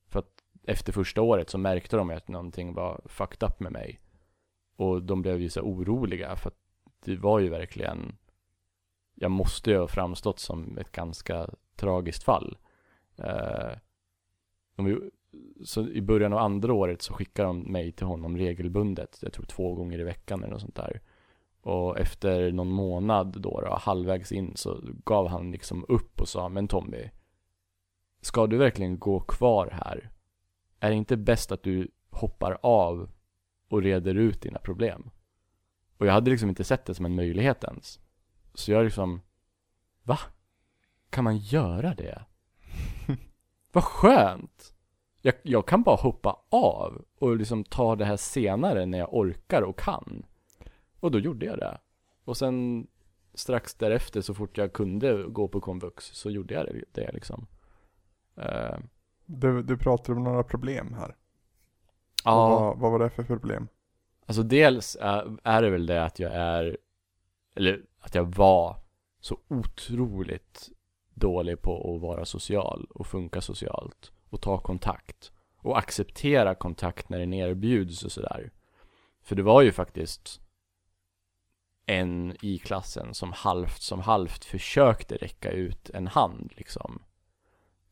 [0.08, 4.00] För att efter första året så märkte de att någonting var fucked up med mig.
[4.76, 6.58] Och de blev ju så oroliga för att
[7.04, 8.16] det var ju verkligen
[9.14, 12.58] Jag måste ju ha framstått som ett ganska tragiskt fall.
[13.16, 13.78] Eh,
[14.76, 15.10] de,
[15.64, 19.18] så i början av andra året så skickade de mig till honom regelbundet.
[19.22, 21.00] Jag tror två gånger i veckan eller något sånt där.
[21.64, 26.48] Och efter någon månad då, då halvvägs in så gav han liksom upp och sa
[26.48, 27.11] Men Tommy
[28.20, 30.11] Ska du verkligen gå kvar här?
[30.81, 33.11] Är det inte bäst att du hoppar av
[33.68, 35.11] och reder ut dina problem?
[35.98, 38.00] Och jag hade liksom inte sett det som en möjlighet ens.
[38.55, 39.20] Så jag liksom
[40.03, 40.18] Va?
[41.11, 42.24] Kan man göra det?
[43.72, 44.74] Vad skönt!
[45.22, 49.62] Jag, jag kan bara hoppa av och liksom ta det här senare när jag orkar
[49.62, 50.27] och kan.
[51.04, 51.78] Och då gjorde jag det.
[52.24, 52.86] Och sen
[53.34, 57.46] strax därefter så fort jag kunde gå på komvux så gjorde jag det, det liksom.
[58.38, 58.78] Uh,
[59.26, 61.16] Du, du pratar om några problem här.
[62.24, 63.68] ja, Vad, vad var det för problem?
[64.26, 66.76] alltså dels är, är det väl det att jag är,
[67.54, 68.76] eller att jag var
[69.20, 70.70] så otroligt
[71.14, 77.18] dålig på att vara social och funka socialt och ta kontakt och acceptera kontakt när
[77.18, 78.50] den erbjuds och sådär.
[79.22, 80.40] För det var ju faktiskt
[81.86, 87.02] en i klassen som halvt som halvt försökte räcka ut en hand liksom.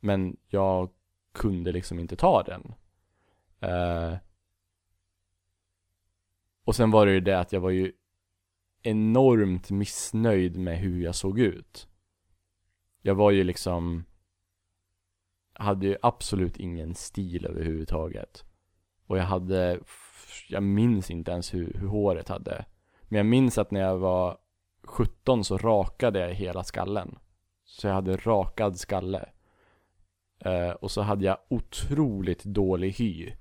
[0.00, 0.90] Men jag
[1.33, 2.74] kunde liksom inte ta den.
[3.61, 4.16] Eh,
[6.64, 7.92] och sen var det ju det att jag var ju
[8.83, 11.88] enormt missnöjd med hur jag såg ut.
[13.02, 14.05] Jag var ju liksom
[15.52, 18.44] hade ju absolut ingen stil överhuvudtaget.
[19.07, 19.81] Och jag hade,
[20.48, 22.64] jag minns inte ens hur, hur håret hade.
[23.12, 24.38] Men jag minns att när jag var
[24.85, 27.18] 17 så rakade jag hela skallen.
[27.64, 29.29] Så jag hade rakad skalle.
[30.38, 33.33] Eh, och så hade jag otroligt dålig hy.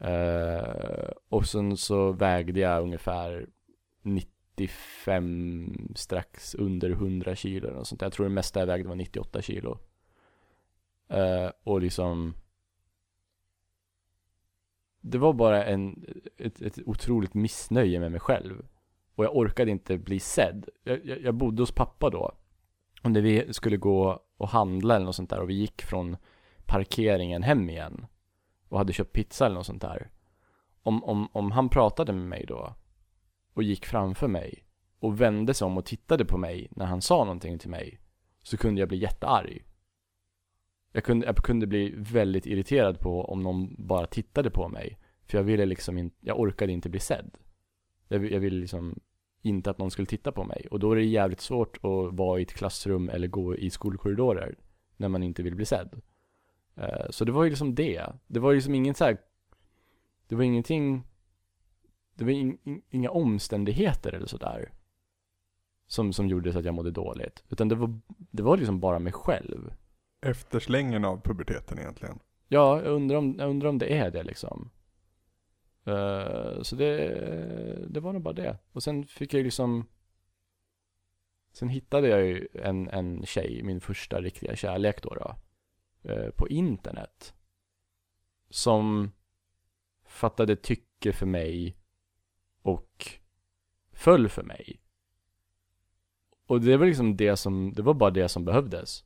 [0.00, 3.46] Eh, och sen så vägde jag ungefär
[4.02, 8.02] 95, strax under 100 kilo och sånt.
[8.02, 9.78] Jag tror det mesta jag vägde var 98 kilo.
[11.08, 12.34] Eh, och liksom
[15.08, 16.04] det var bara en,
[16.36, 18.66] ett, ett otroligt missnöje med mig själv.
[19.14, 20.68] Och jag orkade inte bli sedd.
[20.84, 22.32] Jag, jag, jag bodde hos pappa då.
[23.02, 26.16] Och när vi skulle gå och handla eller något sånt där och vi gick från
[26.64, 28.06] parkeringen hem igen.
[28.68, 30.10] Och hade köpt pizza eller något sånt där.
[30.82, 32.74] Om, om, om han pratade med mig då.
[33.54, 34.64] Och gick framför mig.
[34.98, 38.00] Och vände sig om och tittade på mig när han sa någonting till mig.
[38.42, 39.64] Så kunde jag bli jättearg.
[40.96, 44.98] Jag kunde, jag kunde bli väldigt irriterad på om någon bara tittade på mig.
[45.24, 47.38] För jag ville liksom inte, jag orkade inte bli sedd.
[48.08, 49.00] Jag, jag ville liksom
[49.42, 50.66] inte att någon skulle titta på mig.
[50.70, 54.54] Och då är det jävligt svårt att vara i ett klassrum eller gå i skolkorridorer.
[54.96, 56.00] När man inte vill bli sedd.
[56.74, 58.06] Eh, så det var ju liksom det.
[58.26, 59.18] Det var ju liksom ingen så här.
[60.28, 61.02] Det var ingenting
[62.14, 64.72] Det var in, in, inga omständigheter eller sådär
[65.86, 67.44] som, som gjorde så att jag mådde dåligt.
[67.48, 69.72] Utan det var, det var liksom bara mig själv.
[70.30, 72.18] Efterslängen av puberteten egentligen.
[72.48, 74.70] Ja, jag undrar om, jag undrar om det är det liksom.
[75.88, 78.58] Uh, så det, det var nog bara det.
[78.72, 79.86] Och sen fick jag liksom
[81.52, 85.36] Sen hittade jag ju en, en tjej, min första riktiga kärlek då, då
[86.12, 87.34] uh, på internet.
[88.50, 89.12] Som
[90.04, 91.76] fattade tycke för mig
[92.62, 93.10] och
[93.92, 94.80] föll för mig.
[96.46, 99.04] Och det var liksom det som, det var bara det som behövdes.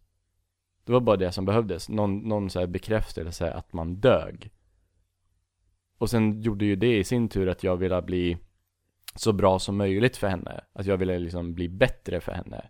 [0.90, 1.88] Det var bara det som behövdes.
[1.88, 4.50] Någon, någon så här bekräftelse att man dög.
[5.98, 8.38] Och sen gjorde ju det i sin tur att jag ville bli
[9.14, 10.60] så bra som möjligt för henne.
[10.72, 12.68] Att jag ville liksom bli bättre för henne.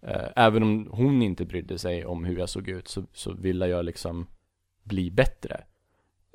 [0.00, 3.66] Eh, även om hon inte brydde sig om hur jag såg ut så, så ville
[3.66, 4.26] jag liksom
[4.82, 5.64] bli bättre.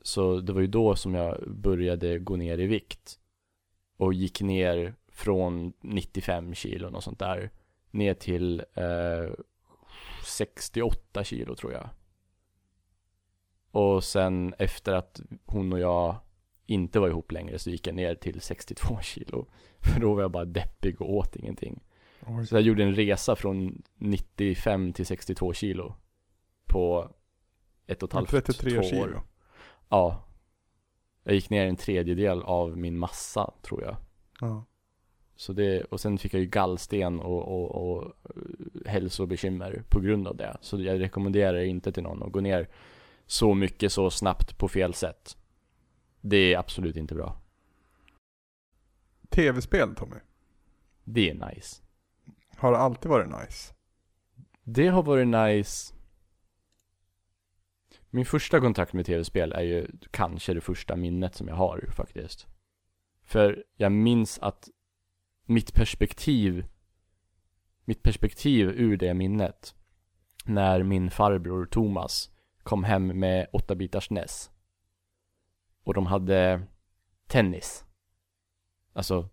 [0.04, 3.20] Så det var ju då som jag började gå ner i vikt.
[3.98, 7.50] Och gick ner från 95 kilo och sånt där.
[7.92, 9.34] Ner till eh,
[10.26, 11.90] 68 kilo tror jag.
[13.72, 16.16] Och sen efter att hon och jag
[16.66, 19.48] inte var ihop längre så gick jag ner till 62 kilo.
[19.80, 21.84] För då var jag bara deppig och åt ingenting.
[22.28, 22.48] Oj.
[22.48, 25.96] Så jag gjorde en resa från 95 till 62 kilo.
[26.66, 27.10] På
[27.88, 29.02] ett och ett halvt, 33 två kilo.
[29.02, 29.22] år.
[29.90, 30.28] Ja.
[31.24, 33.96] Jag gick ner en tredjedel av min massa tror jag.
[34.40, 34.66] Ja.
[35.44, 40.28] Så det, och sen fick jag ju gallsten och, och, och eh, hälsobekymmer på grund
[40.28, 40.58] av det.
[40.62, 42.70] Så jag rekommenderar inte till någon att gå ner
[43.26, 45.38] så mycket så snabbt på fel sätt.
[46.22, 47.42] Det är absolut inte bra.
[49.30, 50.16] Tv-spel Tommy.
[51.04, 51.82] Det är nice.
[52.58, 53.74] Har det alltid varit nice?
[54.64, 55.94] Det har varit nice.
[58.10, 62.48] Min första kontakt med tv-spel är ju kanske det första minnet som jag har faktiskt.
[63.24, 64.70] För jag minns att
[65.46, 66.66] mitt perspektiv,
[67.86, 69.76] mitt perspektiv ur det minnet,
[70.46, 72.32] när min farbror Thomas
[72.64, 74.52] kom hem med 8-bitars NES.
[75.84, 76.62] Och de hade
[77.28, 77.86] tennis.
[78.94, 79.30] Alltså,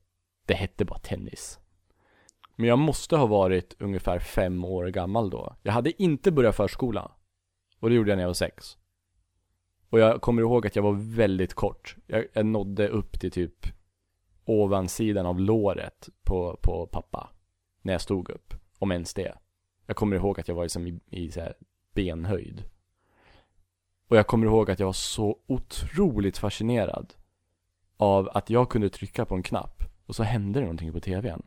[0.47, 1.59] det hette bara tennis.
[2.57, 5.57] Men jag måste ha varit ungefär fem år gammal då.
[5.63, 7.13] Jag hade inte börjat förskola.
[7.79, 8.79] Och det gjorde jag när jag var sex.
[9.89, 11.97] Och jag kommer ihåg att jag var väldigt kort.
[12.07, 13.67] Jag, jag nådde upp till typ
[14.51, 17.31] ovansidan av låret på, på pappa.
[17.83, 18.55] När jag stod upp.
[18.79, 19.35] Om ens det.
[19.87, 21.55] Jag kommer ihåg att jag var liksom i, i så här
[21.95, 22.65] benhöjd.
[24.09, 27.15] Och jag kommer ihåg att jag var så otroligt fascinerad
[27.97, 31.43] av att jag kunde trycka på en knapp och så hände det någonting på tvn.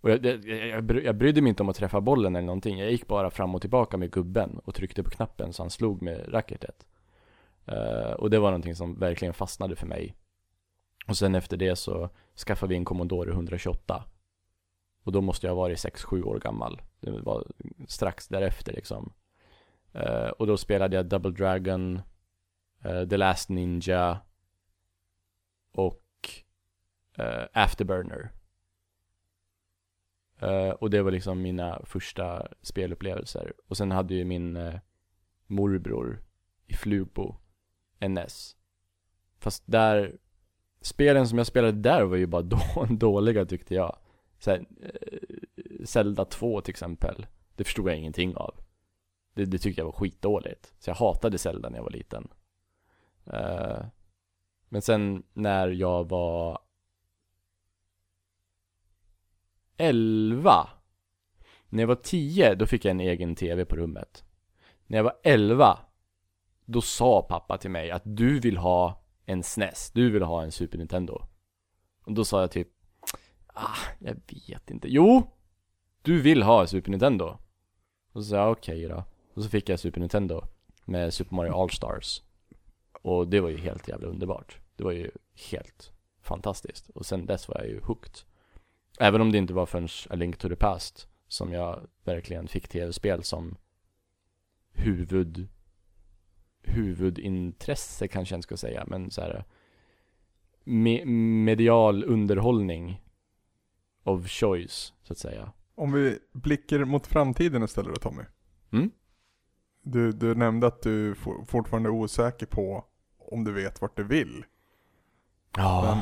[0.00, 2.78] Och jag, jag, jag, jag brydde mig inte om att träffa bollen eller någonting.
[2.78, 6.02] Jag gick bara fram och tillbaka med gubben och tryckte på knappen så han slog
[6.02, 6.86] med racketet.
[7.68, 10.14] Uh, eh, och det var någonting som verkligen fastnade för mig.
[11.06, 12.10] Och sen efter det så
[12.46, 14.04] skaffade vi en Commodore 128.
[15.02, 16.82] Och då måste jag ha varit 6-7 år gammal.
[17.00, 17.46] Det var
[17.88, 19.12] strax därefter liksom.
[19.94, 22.02] Uh, och då spelade jag Double Dragon,
[22.86, 24.20] uh, The Last Ninja
[25.72, 26.02] och
[27.18, 28.30] uh, Afterburner.
[30.78, 33.52] Och det var liksom mina första spelupplevelser.
[33.66, 34.80] Och sen hade ju min
[35.46, 36.22] morbror
[36.66, 37.36] i Flugbo
[38.00, 38.56] NS.
[39.38, 40.18] Fast där,
[40.84, 42.42] spelen som jag spelade där var ju bara
[42.76, 43.96] då, dåliga tyckte jag.
[44.38, 47.26] Så här, eh, Zelda 2 till exempel.
[47.56, 48.54] Det förstod jag ingenting av.
[49.34, 50.74] Det, det tyckte jag var skitdåligt.
[50.78, 52.28] Så jag hatade Zelda när jag var liten.
[53.26, 53.84] Eh,
[54.68, 56.58] men sen när jag var
[59.76, 60.68] 11
[61.68, 64.24] När jag var 10 då fick jag en egen TV på rummet
[64.86, 65.78] När jag var 11
[66.64, 70.52] Då sa pappa till mig att du vill ha en SNES, du vill ha en
[70.52, 71.22] Super Nintendo.
[72.04, 72.68] Och då sa jag typ
[73.46, 74.16] Ah, jag
[74.48, 75.30] vet inte, jo!
[76.02, 77.38] Du vill ha en Super Nintendo.
[78.12, 79.04] Och så sa jag okej då.
[79.34, 80.42] Och så fick jag Super Nintendo
[80.84, 82.22] Med Super Mario All-Stars.
[83.02, 84.58] Och det var ju helt jävla underbart.
[84.76, 85.10] Det var ju
[85.50, 86.90] helt fantastiskt.
[86.90, 88.14] Och sen dess var jag ju hooked.
[88.98, 92.68] Även om det inte var förrän A Link to the Past Som jag verkligen fick
[92.68, 93.56] tv-spel som
[94.72, 95.48] Huvud
[96.64, 99.44] Huvudintresse kanske jag inte ska säga Men så här
[100.64, 101.04] me,
[101.44, 103.00] Medial underhållning
[104.04, 108.22] Of choice, så att säga Om vi blickar mot framtiden istället då Tommy.
[108.72, 108.90] Mm?
[109.82, 112.84] Du, du nämnde att du for, fortfarande är osäker på
[113.18, 114.44] om du vet vart du vill.
[115.56, 115.98] Ja Men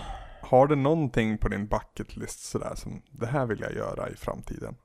[0.51, 4.17] har du någonting på din bucket list sådär som det här vill jag göra i
[4.17, 4.77] framtiden?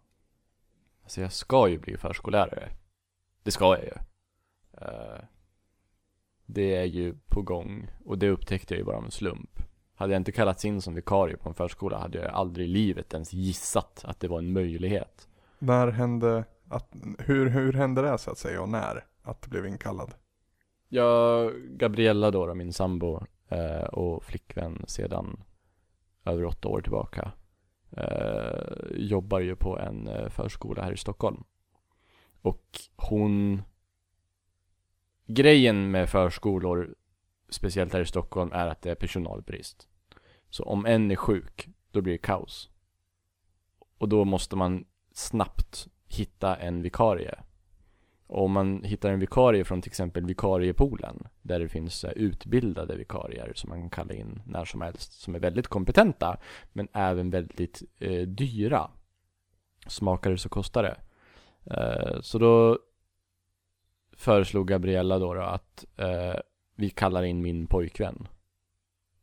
[1.04, 2.70] Alltså jag ska ju bli förskollärare
[3.44, 3.94] Det ska jag ju
[4.82, 5.20] Eh,
[6.50, 9.60] Det är ju på gång Och det upptäckte jag ju bara av en slump
[9.96, 13.14] Hade jag inte kallats in som vikarie på en förskola Hade jag aldrig i livet
[13.14, 15.28] ens gissat att det var en möjlighet
[15.60, 19.06] När hände, att, hur, hur hände det så att säga och när?
[19.22, 20.14] Att du blev inkallad?
[20.90, 25.44] Jag, Gabriella då, då min sambo eh, och flickvän sedan
[26.26, 27.32] över åtta år tillbaka
[27.92, 31.44] eh, Jobbar ju på en eh, förskola här i Stockholm
[32.42, 33.62] Och hon
[35.28, 36.96] Grejen med förskolor
[37.50, 39.88] Speciellt här i Stockholm är att det är personalbrist.
[40.50, 42.70] Så om en är sjuk, då blir det kaos.
[43.98, 47.40] Och då måste man snabbt hitta en vikarie.
[48.28, 52.96] Och om man hittar en vikarie från till exempel vikariepoolen Där det finns eh, utbildade
[52.96, 56.38] vikarier som man kan kalla in när som helst Som är väldigt kompetenta
[56.74, 58.92] Men även väldigt eh, dyra
[59.88, 60.98] Smakar det så kostar det.
[61.76, 62.80] Eh, Så då
[64.18, 66.36] Föreslog Gabriella då, då att eh,
[66.76, 68.28] Vi kallar in min pojkvän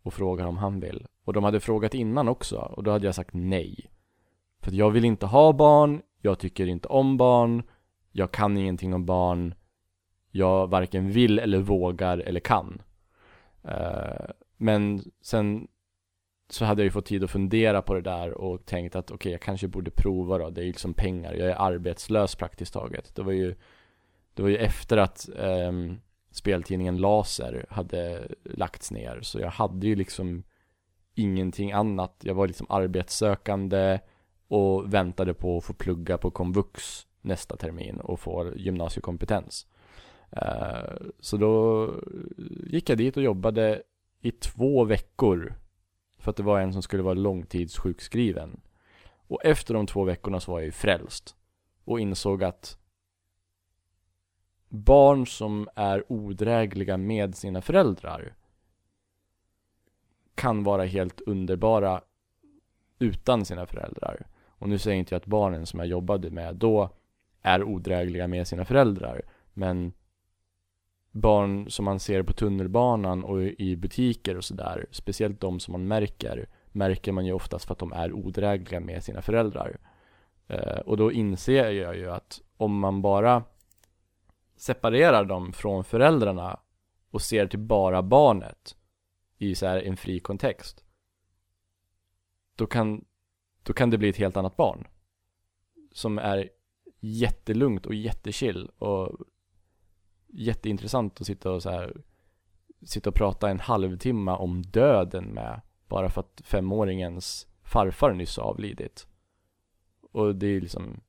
[0.03, 1.07] Och frågar om han vill.
[1.25, 3.91] Och de hade frågat innan också och då hade jag sagt nej.
[4.61, 7.63] För att jag vill inte ha barn Jag tycker inte om barn
[8.13, 9.55] jag kan ingenting om barn
[10.31, 12.83] Jag varken vill eller vågar eller kan.
[13.65, 14.27] Eh,
[14.57, 15.69] Men sen
[16.49, 19.15] Så hade jag ju fått tid att fundera på det där och tänkt att okej
[19.15, 20.51] okay, jag kanske borde prova då.
[20.51, 23.15] Det är ju liksom pengar, jag är arbetslös praktiskt taget.
[23.15, 23.55] Det var ju
[24.35, 29.95] det var ju efter att um, Speltidningen Laser hade lagts ner Så jag hade ju
[29.95, 30.43] liksom
[31.15, 33.99] Ingenting annat Jag var liksom arbetssökande
[34.49, 39.67] Och väntade på att få plugga på komvux nästa termin och få gymnasiekompetens.
[40.37, 41.91] Uh, så då
[42.67, 43.83] gick jag dit och jobbade
[44.21, 45.55] i två veckor.
[46.19, 48.61] För att det var en som skulle vara långtidssjukskriven.
[49.27, 51.37] Och efter de två veckorna så var jag ju frälst.
[51.85, 52.79] Och insåg att
[54.75, 58.35] barn som är odrägliga med sina föräldrar
[60.35, 62.01] kan vara helt underbara
[62.99, 64.27] utan sina föräldrar.
[64.47, 66.91] Och nu säger jag inte jag att barnen som jag jobbade med då
[67.43, 69.23] är odrägliga med sina föräldrar.
[69.53, 69.93] Men
[71.11, 75.87] barn som man ser på tunnelbanan och i butiker och sådär, speciellt de som man
[75.87, 79.79] märker, märker man ju oftast för att de är odrägliga med sina föräldrar.
[80.49, 83.43] Eh, och då inser jag ju att om man bara
[84.57, 86.61] separerar dem från föräldrarna
[87.11, 88.77] och ser till bara barnet
[89.39, 90.85] i så här en fri kontext
[92.57, 93.05] då kan,
[93.63, 94.87] då kan det bli ett helt annat barn
[95.93, 96.51] som är
[97.01, 99.19] jättelugnt och jättechill och
[100.27, 102.03] jätteintressant att sitta och så här
[102.83, 109.07] sitta och prata en halvtimme om döden med bara för att femåringens farfar nyss avlidit.
[110.13, 111.01] Och det är liksom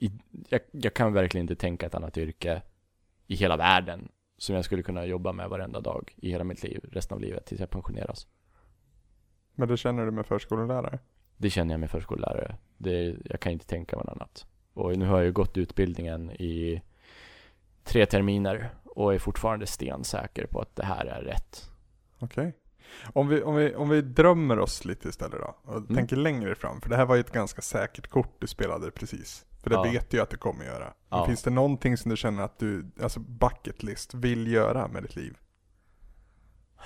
[0.00, 0.10] i,
[0.48, 2.62] jag, jag kan verkligen inte tänka ett annat yrke
[3.26, 6.84] i hela världen som jag skulle kunna jobba med varenda dag i hela mitt liv,
[6.92, 8.26] resten av livet, tills jag pensioneras.
[9.54, 10.98] Men det känner du med förskollärare?
[11.36, 12.56] Det känner jag med förskollärare.
[12.78, 14.46] Det, jag kan inte tänka mig något annat.
[14.72, 16.82] Och nu har jag ju gått utbildningen i
[17.84, 21.70] tre terminer och är fortfarande stensäker på att det här är rätt.
[22.18, 22.48] Okej.
[22.48, 22.52] Okay.
[23.12, 25.94] Om vi, om, vi, om vi drömmer oss lite istället då och mm.
[25.94, 29.46] tänker längre fram, för det här var ju ett ganska säkert kort du spelade precis.
[29.62, 29.82] För det ja.
[29.82, 30.94] vet ju att du kommer göra.
[31.08, 31.26] Ja.
[31.26, 35.16] finns det någonting som du känner att du, alltså bucket list, vill göra med ditt
[35.16, 35.36] liv?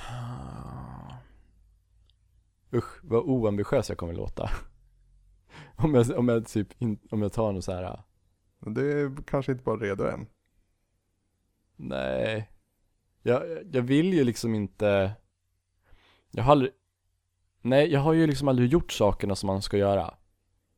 [2.72, 4.50] Usch, vad oambitiös jag kommer låta.
[5.76, 6.68] Om jag, om jag typ,
[7.10, 8.02] om jag tar något så här.
[8.60, 10.26] Du är kanske inte bara redo än.
[11.76, 12.50] Nej.
[13.22, 15.12] Jag, jag vill ju liksom inte.
[16.30, 16.72] Jag har aldrig,
[17.60, 20.14] nej jag har ju liksom aldrig gjort sakerna som man ska göra.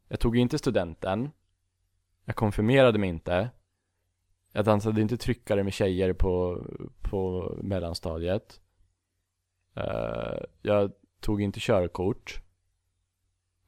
[0.09, 1.31] Jag tog inte studenten.
[2.29, 3.51] Jag konfirmerade mig inte.
[4.53, 6.65] Jag dansade inte tryckare med tjejer på,
[7.03, 8.61] på mellanstadiet.
[9.77, 12.41] Uh, jag tog inte körkort.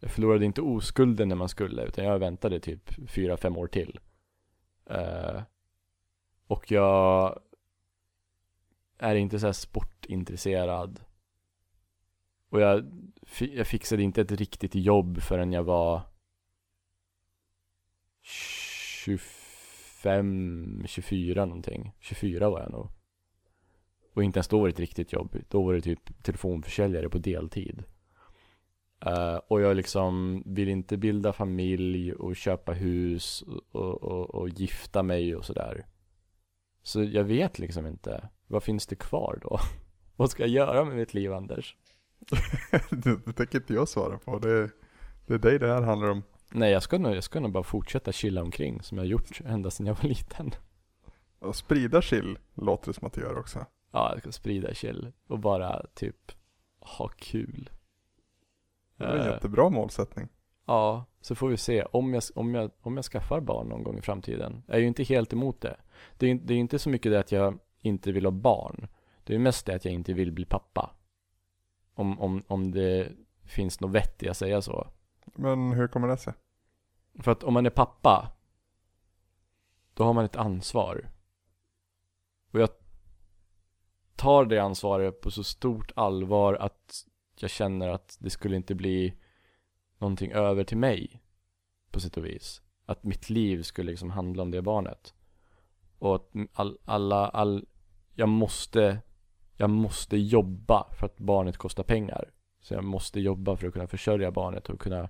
[0.01, 4.01] Jag förlorade inte oskulden när man skulle, utan jag väntade typ 4-5 år till.
[4.91, 5.43] Uh,
[6.47, 7.41] och jag
[8.99, 11.01] är inte så här sportintresserad.
[12.49, 12.85] Och jag,
[13.39, 16.03] jag fixade inte ett riktigt jobb förrän jag var
[18.29, 21.93] 25, 24 någonting.
[22.01, 22.89] 24 var jag nog.
[24.15, 25.37] Och inte ens då var det ett riktigt jobb.
[25.49, 27.85] Då var det typ telefonförsäljare på deltid.
[29.07, 35.03] Uh, och jag liksom vill inte bilda familj och köpa hus och, och, och gifta
[35.03, 35.87] mig och sådär.
[36.83, 38.29] Så jag vet liksom inte.
[38.47, 39.59] Vad finns det kvar då?
[40.17, 41.77] Vad ska jag göra med mitt liv Anders?
[42.91, 44.39] det, det tänker inte jag svara på.
[44.39, 44.71] Det,
[45.27, 46.23] det är dig det här handlar om.
[46.51, 49.71] Nej jag ska nog, jag ska nog bara fortsätta chilla omkring som jag gjort ända
[49.71, 50.55] sedan jag var liten.
[51.39, 53.67] Och sprida chill låter det som att du gör också.
[53.93, 56.33] Ja, jag ska sprida chill och bara typ
[56.81, 57.71] ha kul.
[58.97, 60.29] Det är en uh, jättebra målsättning.
[60.67, 63.99] Ja, så får vi se om jag, om, jag, om jag skaffar barn någon gång
[63.99, 64.63] i framtiden.
[64.67, 65.77] Jag är ju inte helt emot det.
[66.17, 68.89] Det är, det är inte så mycket det att jag inte vill ha barn.
[69.25, 70.91] Det är mest det att jag inte vill bli pappa.
[71.95, 73.13] Om, om, om det
[73.45, 74.87] finns något vett i att säga så.
[75.35, 76.35] Men hur kommer det sig?
[77.21, 78.33] För att om man är pappa,
[79.95, 81.11] då har man ett ansvar.
[82.53, 82.69] Och jag
[84.17, 87.07] tar det ansvaret på så stort allvar att
[87.41, 89.15] jag känner att det skulle inte bli
[89.99, 91.23] någonting över till mig
[91.91, 92.63] på sätt och vis.
[92.87, 95.15] Att mitt liv skulle liksom handla om det barnet.
[95.99, 97.67] Och att all, alla, all,
[98.15, 98.99] jag måste,
[99.57, 102.31] jag måste jobba för att barnet kostar pengar.
[102.69, 105.09] Så jag måste jobba för att kunna försörja barnet och kunna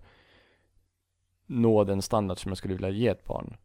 [1.46, 3.56] nå den standard som jag skulle vilja ge ett barn.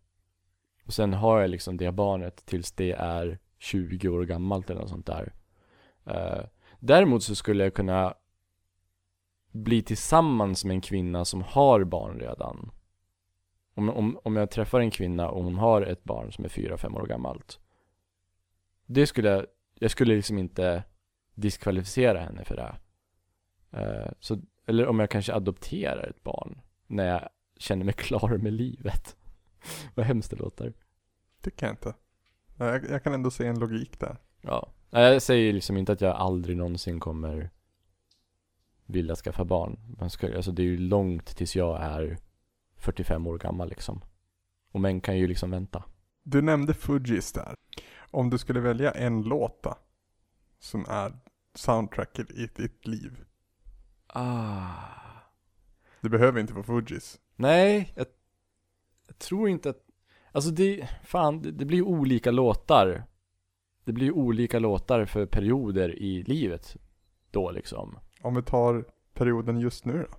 [0.85, 4.89] Och sen har jag liksom det barnet tills det är 20 år gammalt eller något
[4.89, 5.33] sånt där.
[6.07, 6.45] Uh,
[6.79, 8.13] däremot så skulle jag kunna
[9.51, 12.71] bli tillsammans med en kvinna som har barn redan.
[13.73, 17.01] Om, om, om jag träffar en kvinna och hon har ett barn som är 4-5
[17.01, 17.59] år gammalt.
[18.85, 19.45] Det skulle jag,
[19.79, 20.83] jag skulle liksom inte
[21.33, 22.75] diskvalificera henne för det.
[23.77, 28.53] Uh, så, eller om jag kanske adopterar ett barn när jag känner mig klar med
[28.53, 29.15] livet.
[29.95, 30.73] Vad hemskt det låter.
[31.41, 31.93] Tycker jag inte.
[32.57, 34.17] Jag, jag kan ändå se en logik där.
[34.41, 34.71] Ja.
[34.89, 37.49] Jag säger liksom inte att jag aldrig någonsin kommer
[38.85, 39.79] vilja skaffa barn.
[39.99, 42.17] Man ska, alltså det är ju långt tills jag är
[42.75, 44.01] 45 år gammal liksom.
[44.71, 45.83] Och män kan ju liksom vänta.
[46.23, 47.55] Du nämnde Fujis där.
[48.11, 49.75] Om du skulle välja en låt då,
[50.59, 51.19] som är
[51.55, 53.23] soundtracket i ditt liv.
[54.15, 54.67] Ah.
[56.01, 57.19] Det behöver inte vara Fujis.
[57.35, 58.07] Nej, jag,
[59.07, 59.85] jag tror inte att,
[60.31, 63.03] alltså det, fan, det, det blir ju olika låtar.
[63.83, 66.77] Det blir ju olika låtar för perioder i livet
[67.31, 67.99] då liksom.
[68.21, 70.17] Om vi tar perioden just nu då?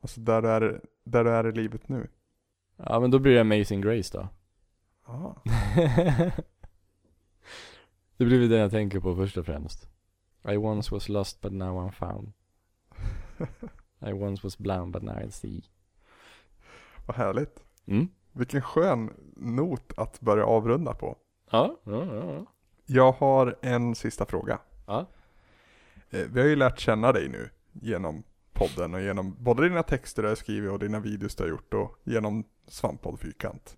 [0.00, 2.08] Alltså där du är, där du är i livet nu.
[2.76, 4.28] Ja men då blir det Amazing Grace då.
[5.12, 5.34] Ah.
[8.16, 9.88] det blir det jag tänker på först och främst.
[10.48, 12.32] I once was lost but now I'm found.
[14.06, 15.62] I once was blind but now I see.
[17.06, 17.64] Vad härligt.
[17.86, 18.08] Mm.
[18.32, 21.16] Vilken skön not att börja avrunda på.
[21.50, 22.34] Ja, ja, ja.
[22.34, 22.46] ja.
[22.86, 24.58] Jag har en sista fråga.
[24.86, 25.06] Ja.
[26.10, 28.22] Eh, vi har ju lärt känna dig nu genom
[28.52, 31.74] podden och genom både dina texter du har skrivit och dina videos du har gjort
[31.74, 33.76] och genom Svamppodd Fyrkant.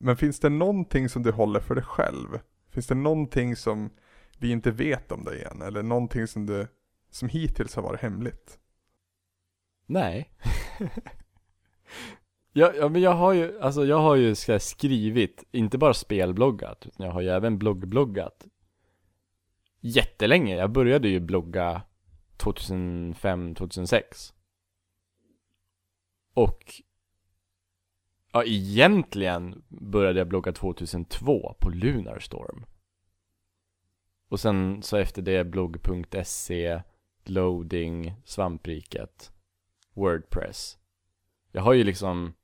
[0.00, 2.40] Men finns det någonting som du håller för dig själv?
[2.70, 3.90] Finns det någonting som
[4.38, 5.62] vi inte vet om dig än?
[5.62, 6.66] Eller någonting som du,
[7.10, 8.58] som hittills har varit hemligt?
[9.86, 10.30] Nej.
[12.52, 16.86] ja, ja, men jag har ju, alltså jag har ju här, skrivit, inte bara spelbloggat,
[16.86, 18.46] utan jag har ju även bloggbloggat
[19.80, 20.56] jättelänge.
[20.56, 21.82] Jag började ju blogga
[22.36, 24.34] 2005, 2006.
[26.34, 26.82] Och
[28.36, 32.66] Ja, egentligen började jag blogga 2002 på Lunarstorm.
[34.28, 36.82] Och sen så efter det blogg.se,
[37.24, 39.32] loading, svampriket,
[39.96, 40.78] wordpress.
[41.52, 42.34] Jag har ju liksom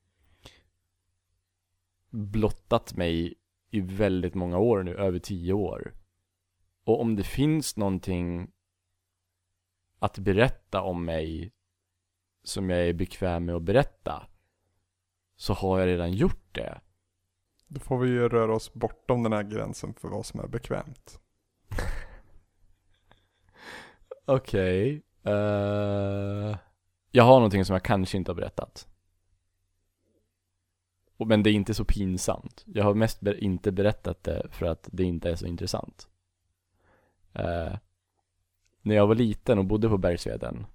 [2.10, 3.34] blottat mig
[3.70, 5.94] i väldigt många år nu, över tio år.
[6.84, 8.50] Och om det finns någonting
[9.98, 11.52] att berätta om mig
[12.42, 14.26] som jag är bekväm med att berätta
[15.36, 16.80] så har jag redan gjort det.
[17.66, 21.20] Då får vi ju röra oss bortom den här gränsen för vad som är bekvämt.
[24.24, 25.02] Okej.
[25.22, 25.34] Okay.
[25.34, 26.56] Uh, eh,
[27.12, 28.88] jag har någonting som jag kanske inte har berättat.
[31.16, 32.64] Men det är inte så pinsamt.
[32.66, 36.08] Jag har mest inte berättat det för att det inte är så intressant.
[37.32, 37.72] Eh,
[38.82, 40.66] när jag var liten och bodde på Bergsveden.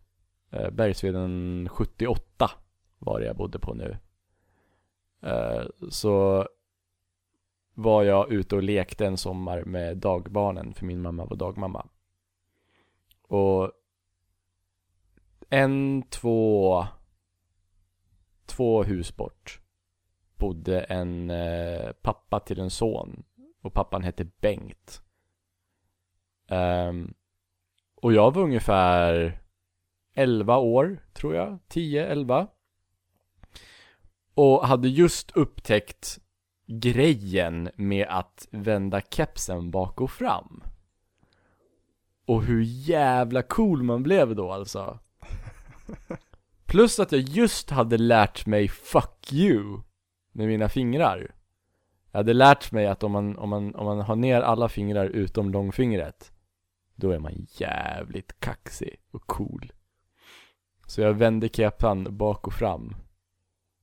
[0.50, 2.52] eh, Bergsveden 78
[3.00, 3.98] var det jag bodde på nu.
[5.22, 6.48] Eh, så
[7.74, 11.88] var jag ute och lekte en sommar med dagbarnen för min mamma var dagmamma.
[13.22, 13.72] Och
[15.50, 16.86] en, två,
[18.46, 19.62] två hus bort
[20.38, 23.24] bodde en eh, pappa till en son
[23.62, 25.02] och pappan hette Bengt.
[26.50, 27.14] Um,
[27.96, 29.40] och jag var ungefär
[30.14, 31.60] 11 år, tror jag.
[31.68, 32.48] 10, 11.
[34.34, 36.20] Och hade just upptäckt
[36.66, 40.64] grejen med att vända kepsen bak och fram.
[42.26, 45.00] Och hur jävla cool man blev då alltså.
[46.66, 49.82] Plus att jag just hade lärt mig 'fuck you'
[50.32, 51.32] med mina fingrar.
[52.12, 55.06] Jag hade lärt mig att om man, om man, om man har ner alla fingrar
[55.06, 56.32] utom långfingret
[56.98, 59.72] då är man jävligt kaxig och cool.
[60.88, 62.96] Så jag vände kepan bak och fram.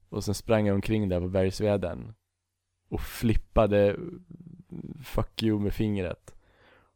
[0.09, 2.15] Och sen sprang jag omkring där på bergsveden.
[2.89, 3.97] Och flippade
[5.05, 6.35] 'fuck you' med fingret.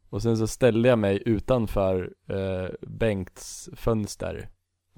[0.09, 4.49] Och sen så ställde jag mig utanför eh, Bengts fönster.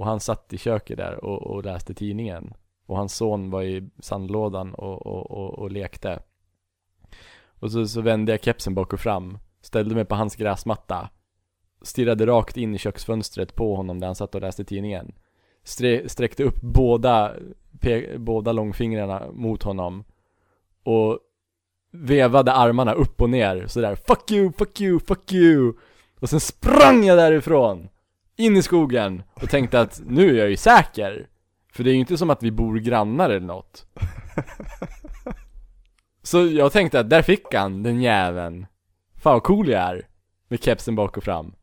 [0.02, 2.54] Och han satt i köket där och, och läste tidningen.
[2.86, 6.20] Och hans son var i sandlådan och, och, och, och lekte.
[7.60, 11.10] Och så, så vände jag kepsen bak och fram ställde mig på hans gräsmatta,
[11.82, 15.12] stirrade rakt in i köksfönstret på honom där han satt och läste tidningen.
[15.64, 17.34] Stre sträckte upp båda,
[18.18, 20.04] båda långfingrarna mot honom
[20.84, 21.20] och
[21.92, 25.74] vevade armarna upp och ner sådär Fuck you, fuck you, fuck you
[26.20, 27.90] Och sen sprang jag därifrån
[28.42, 31.28] in i skogen och tänkte att nu är jag ju säker.
[31.74, 33.86] För det är ju inte som att vi bor grannar eller något.
[36.24, 38.66] Så jag tänkte att där fick han, den jäveln.
[39.16, 40.08] Fan vad cool jag är
[40.48, 41.54] Med kepsen bak och fram.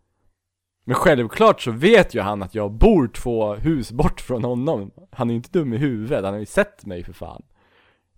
[0.85, 4.91] Men självklart så vet ju han att jag bor två hus bort från honom.
[5.11, 7.43] Han är ju inte dum i huvudet, han har ju sett mig för fan.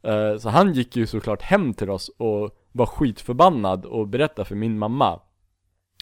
[0.02, 4.54] Eh, så han gick ju såklart hem till oss och var skitförbannad och berättade för
[4.54, 5.20] min mamma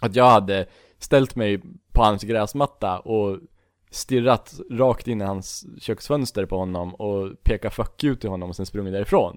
[0.03, 0.67] Att jag hade
[0.99, 1.63] ställt mig
[1.99, 3.39] på hans gräsmatta och
[3.91, 8.57] stirrat rakt in i hans köksfönster på honom och pekat fuck you till honom och
[8.57, 9.37] sen sprungit därifrån.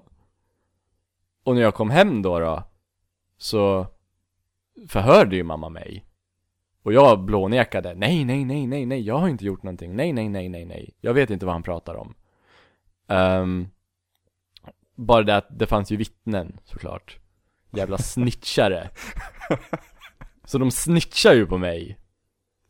[1.44, 2.62] Och när jag kom hem då då
[3.36, 3.86] Så
[4.88, 6.04] förhörde ju mamma mig.
[6.82, 10.28] Och jag blånekade Nej, nej, nej, nej, nej, jag har inte gjort någonting Nej, nej,
[10.28, 12.14] nej, nej, nej Jag vet inte vad han pratar om.
[13.06, 13.68] Um,
[14.94, 17.18] Bara det att det fanns ju vittnen såklart.
[17.70, 18.90] Jävla snitchare.
[20.44, 21.98] Så de snitchar ju på mig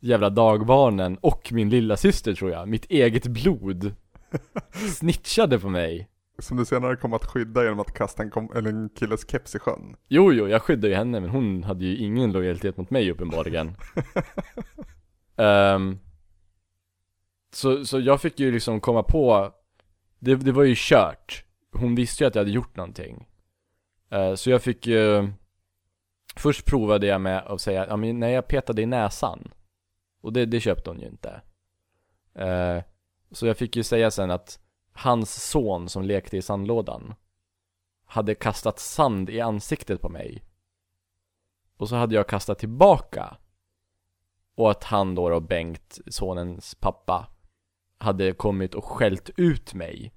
[0.04, 2.68] Jävla dagbarnen och min lilla syster tror jag.
[2.68, 3.94] Mitt eget blod
[4.96, 6.08] Snitchade på mig.
[6.38, 9.54] Som du senare kom att skydda genom att kasta en, kom- eller en killes keps
[9.54, 9.96] i sjön.
[10.08, 13.76] Jo, jo, jag skyddade ju henne men hon hade ju ingen lojalitet mot mig uppenbarligen.
[15.36, 15.98] Um,
[17.54, 19.52] så, så jag fick ju liksom komma på
[20.18, 21.44] det, det var ju kört.
[21.72, 23.26] Hon visste ju att jag hade gjort någonting.
[24.14, 25.28] Uh, Så jag fick ju
[26.36, 29.50] Först provade jag med att säga, ja men när jag petade i näsan
[30.22, 31.42] och det, det köpte hon ju inte.
[32.34, 32.82] Eh,
[33.30, 34.58] Så jag fick ju säga sen att
[34.92, 37.14] Hans son som lekte i sandlådan
[38.04, 40.42] Hade kastat sand i ansiktet på mig.
[41.76, 43.36] Och så hade jag kastat tillbaka.
[44.54, 47.28] Och att han då, då Bengt, sonens pappa
[47.98, 50.12] Hade kommit och skällt ut mig.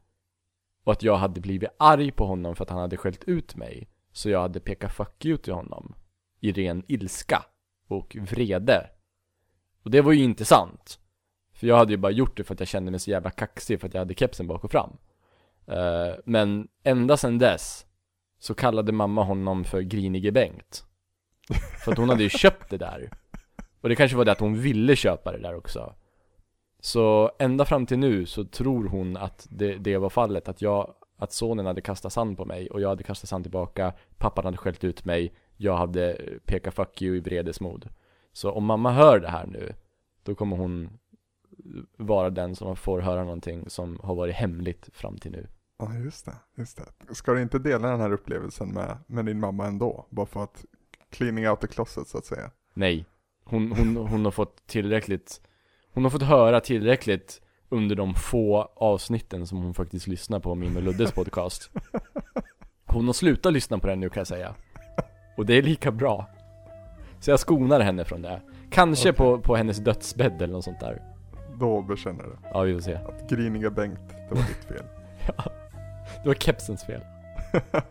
[0.83, 3.89] Och att jag hade blivit arg på honom för att han hade skällt ut mig.
[4.11, 5.95] Så jag hade pekat fuck you till honom.
[6.39, 7.45] I ren ilska
[7.87, 8.89] och vrede.
[9.86, 10.99] Och det var ju inte sant.
[11.53, 13.79] För jag hade ju bara gjort det för att jag kände mig så jävla kaxig
[13.79, 14.97] för att jag hade kepsen bak och fram.
[15.71, 17.86] Uh, men ända sedan dess
[18.39, 20.86] så kallade mamma honom för Grinige Bengt.
[21.83, 23.09] För att hon hade ju köpt det där.
[23.81, 25.93] Och det kanske var det att hon ville köpa det där också.
[26.79, 30.49] Så ända fram till nu så tror hon att det, det var fallet.
[30.49, 33.93] Att jag, att sonen hade kastat sand på mig och jag hade kastat sand tillbaka.
[34.17, 37.89] Pappan hade skällt ut mig jag hade pekat fuck you i vredesmod.
[38.36, 39.73] Så om mamma hör det här nu,
[40.23, 40.89] då kommer hon
[41.97, 45.47] vara den som får höra någonting som har varit hemligt fram till nu.
[45.79, 47.15] Ja, just det, just det.
[47.15, 50.07] Ska du inte dela den här upplevelsen med, med din mamma ändå?
[50.09, 50.65] Bara för att
[51.09, 52.51] cleaning out the closet så att säga.
[52.73, 53.05] Nej.
[53.43, 55.41] Hon, hon, hon har fått tillräckligt,
[55.93, 60.77] hon har fått höra tillräckligt under de få avsnitten som hon faktiskt lyssnar på min
[60.77, 61.71] och Luddes podcast.
[62.86, 64.55] Hon har slutat lyssna på den nu kan jag säga.
[65.38, 66.34] Och det är lika bra.
[67.26, 68.41] Så jag skonar henne från det.
[68.69, 69.17] Kanske okay.
[69.17, 71.01] på, på hennes dödsbädd eller något sånt där.
[71.59, 72.38] Då bekänner du?
[72.53, 72.95] Ja, vi får se.
[72.95, 73.99] Att griniga Bengt,
[74.30, 74.84] det var ditt fel.
[75.38, 75.43] ja,
[76.23, 77.01] det var kepsens fel.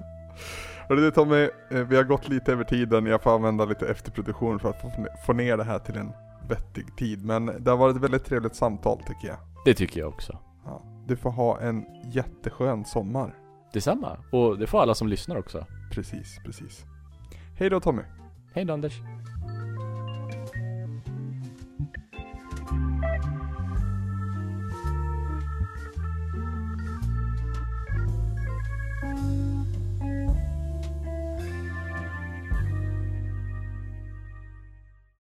[0.89, 3.07] Hörru du Tommy, eh, vi har gått lite över tiden.
[3.07, 4.83] Jag får använda lite efterproduktion för att
[5.27, 6.13] få ner det här till en
[6.49, 7.25] vettig tid.
[7.25, 9.39] Men det har varit ett väldigt trevligt samtal tycker jag.
[9.65, 10.39] Det tycker jag också.
[10.65, 13.35] Ja, du får ha en jätteskön sommar.
[13.73, 14.19] Detsamma.
[14.33, 15.67] Och det får alla som lyssnar också.
[15.93, 16.85] Precis, precis.
[17.59, 18.03] Hej då Tommy.
[18.55, 18.93] Hej då Anders.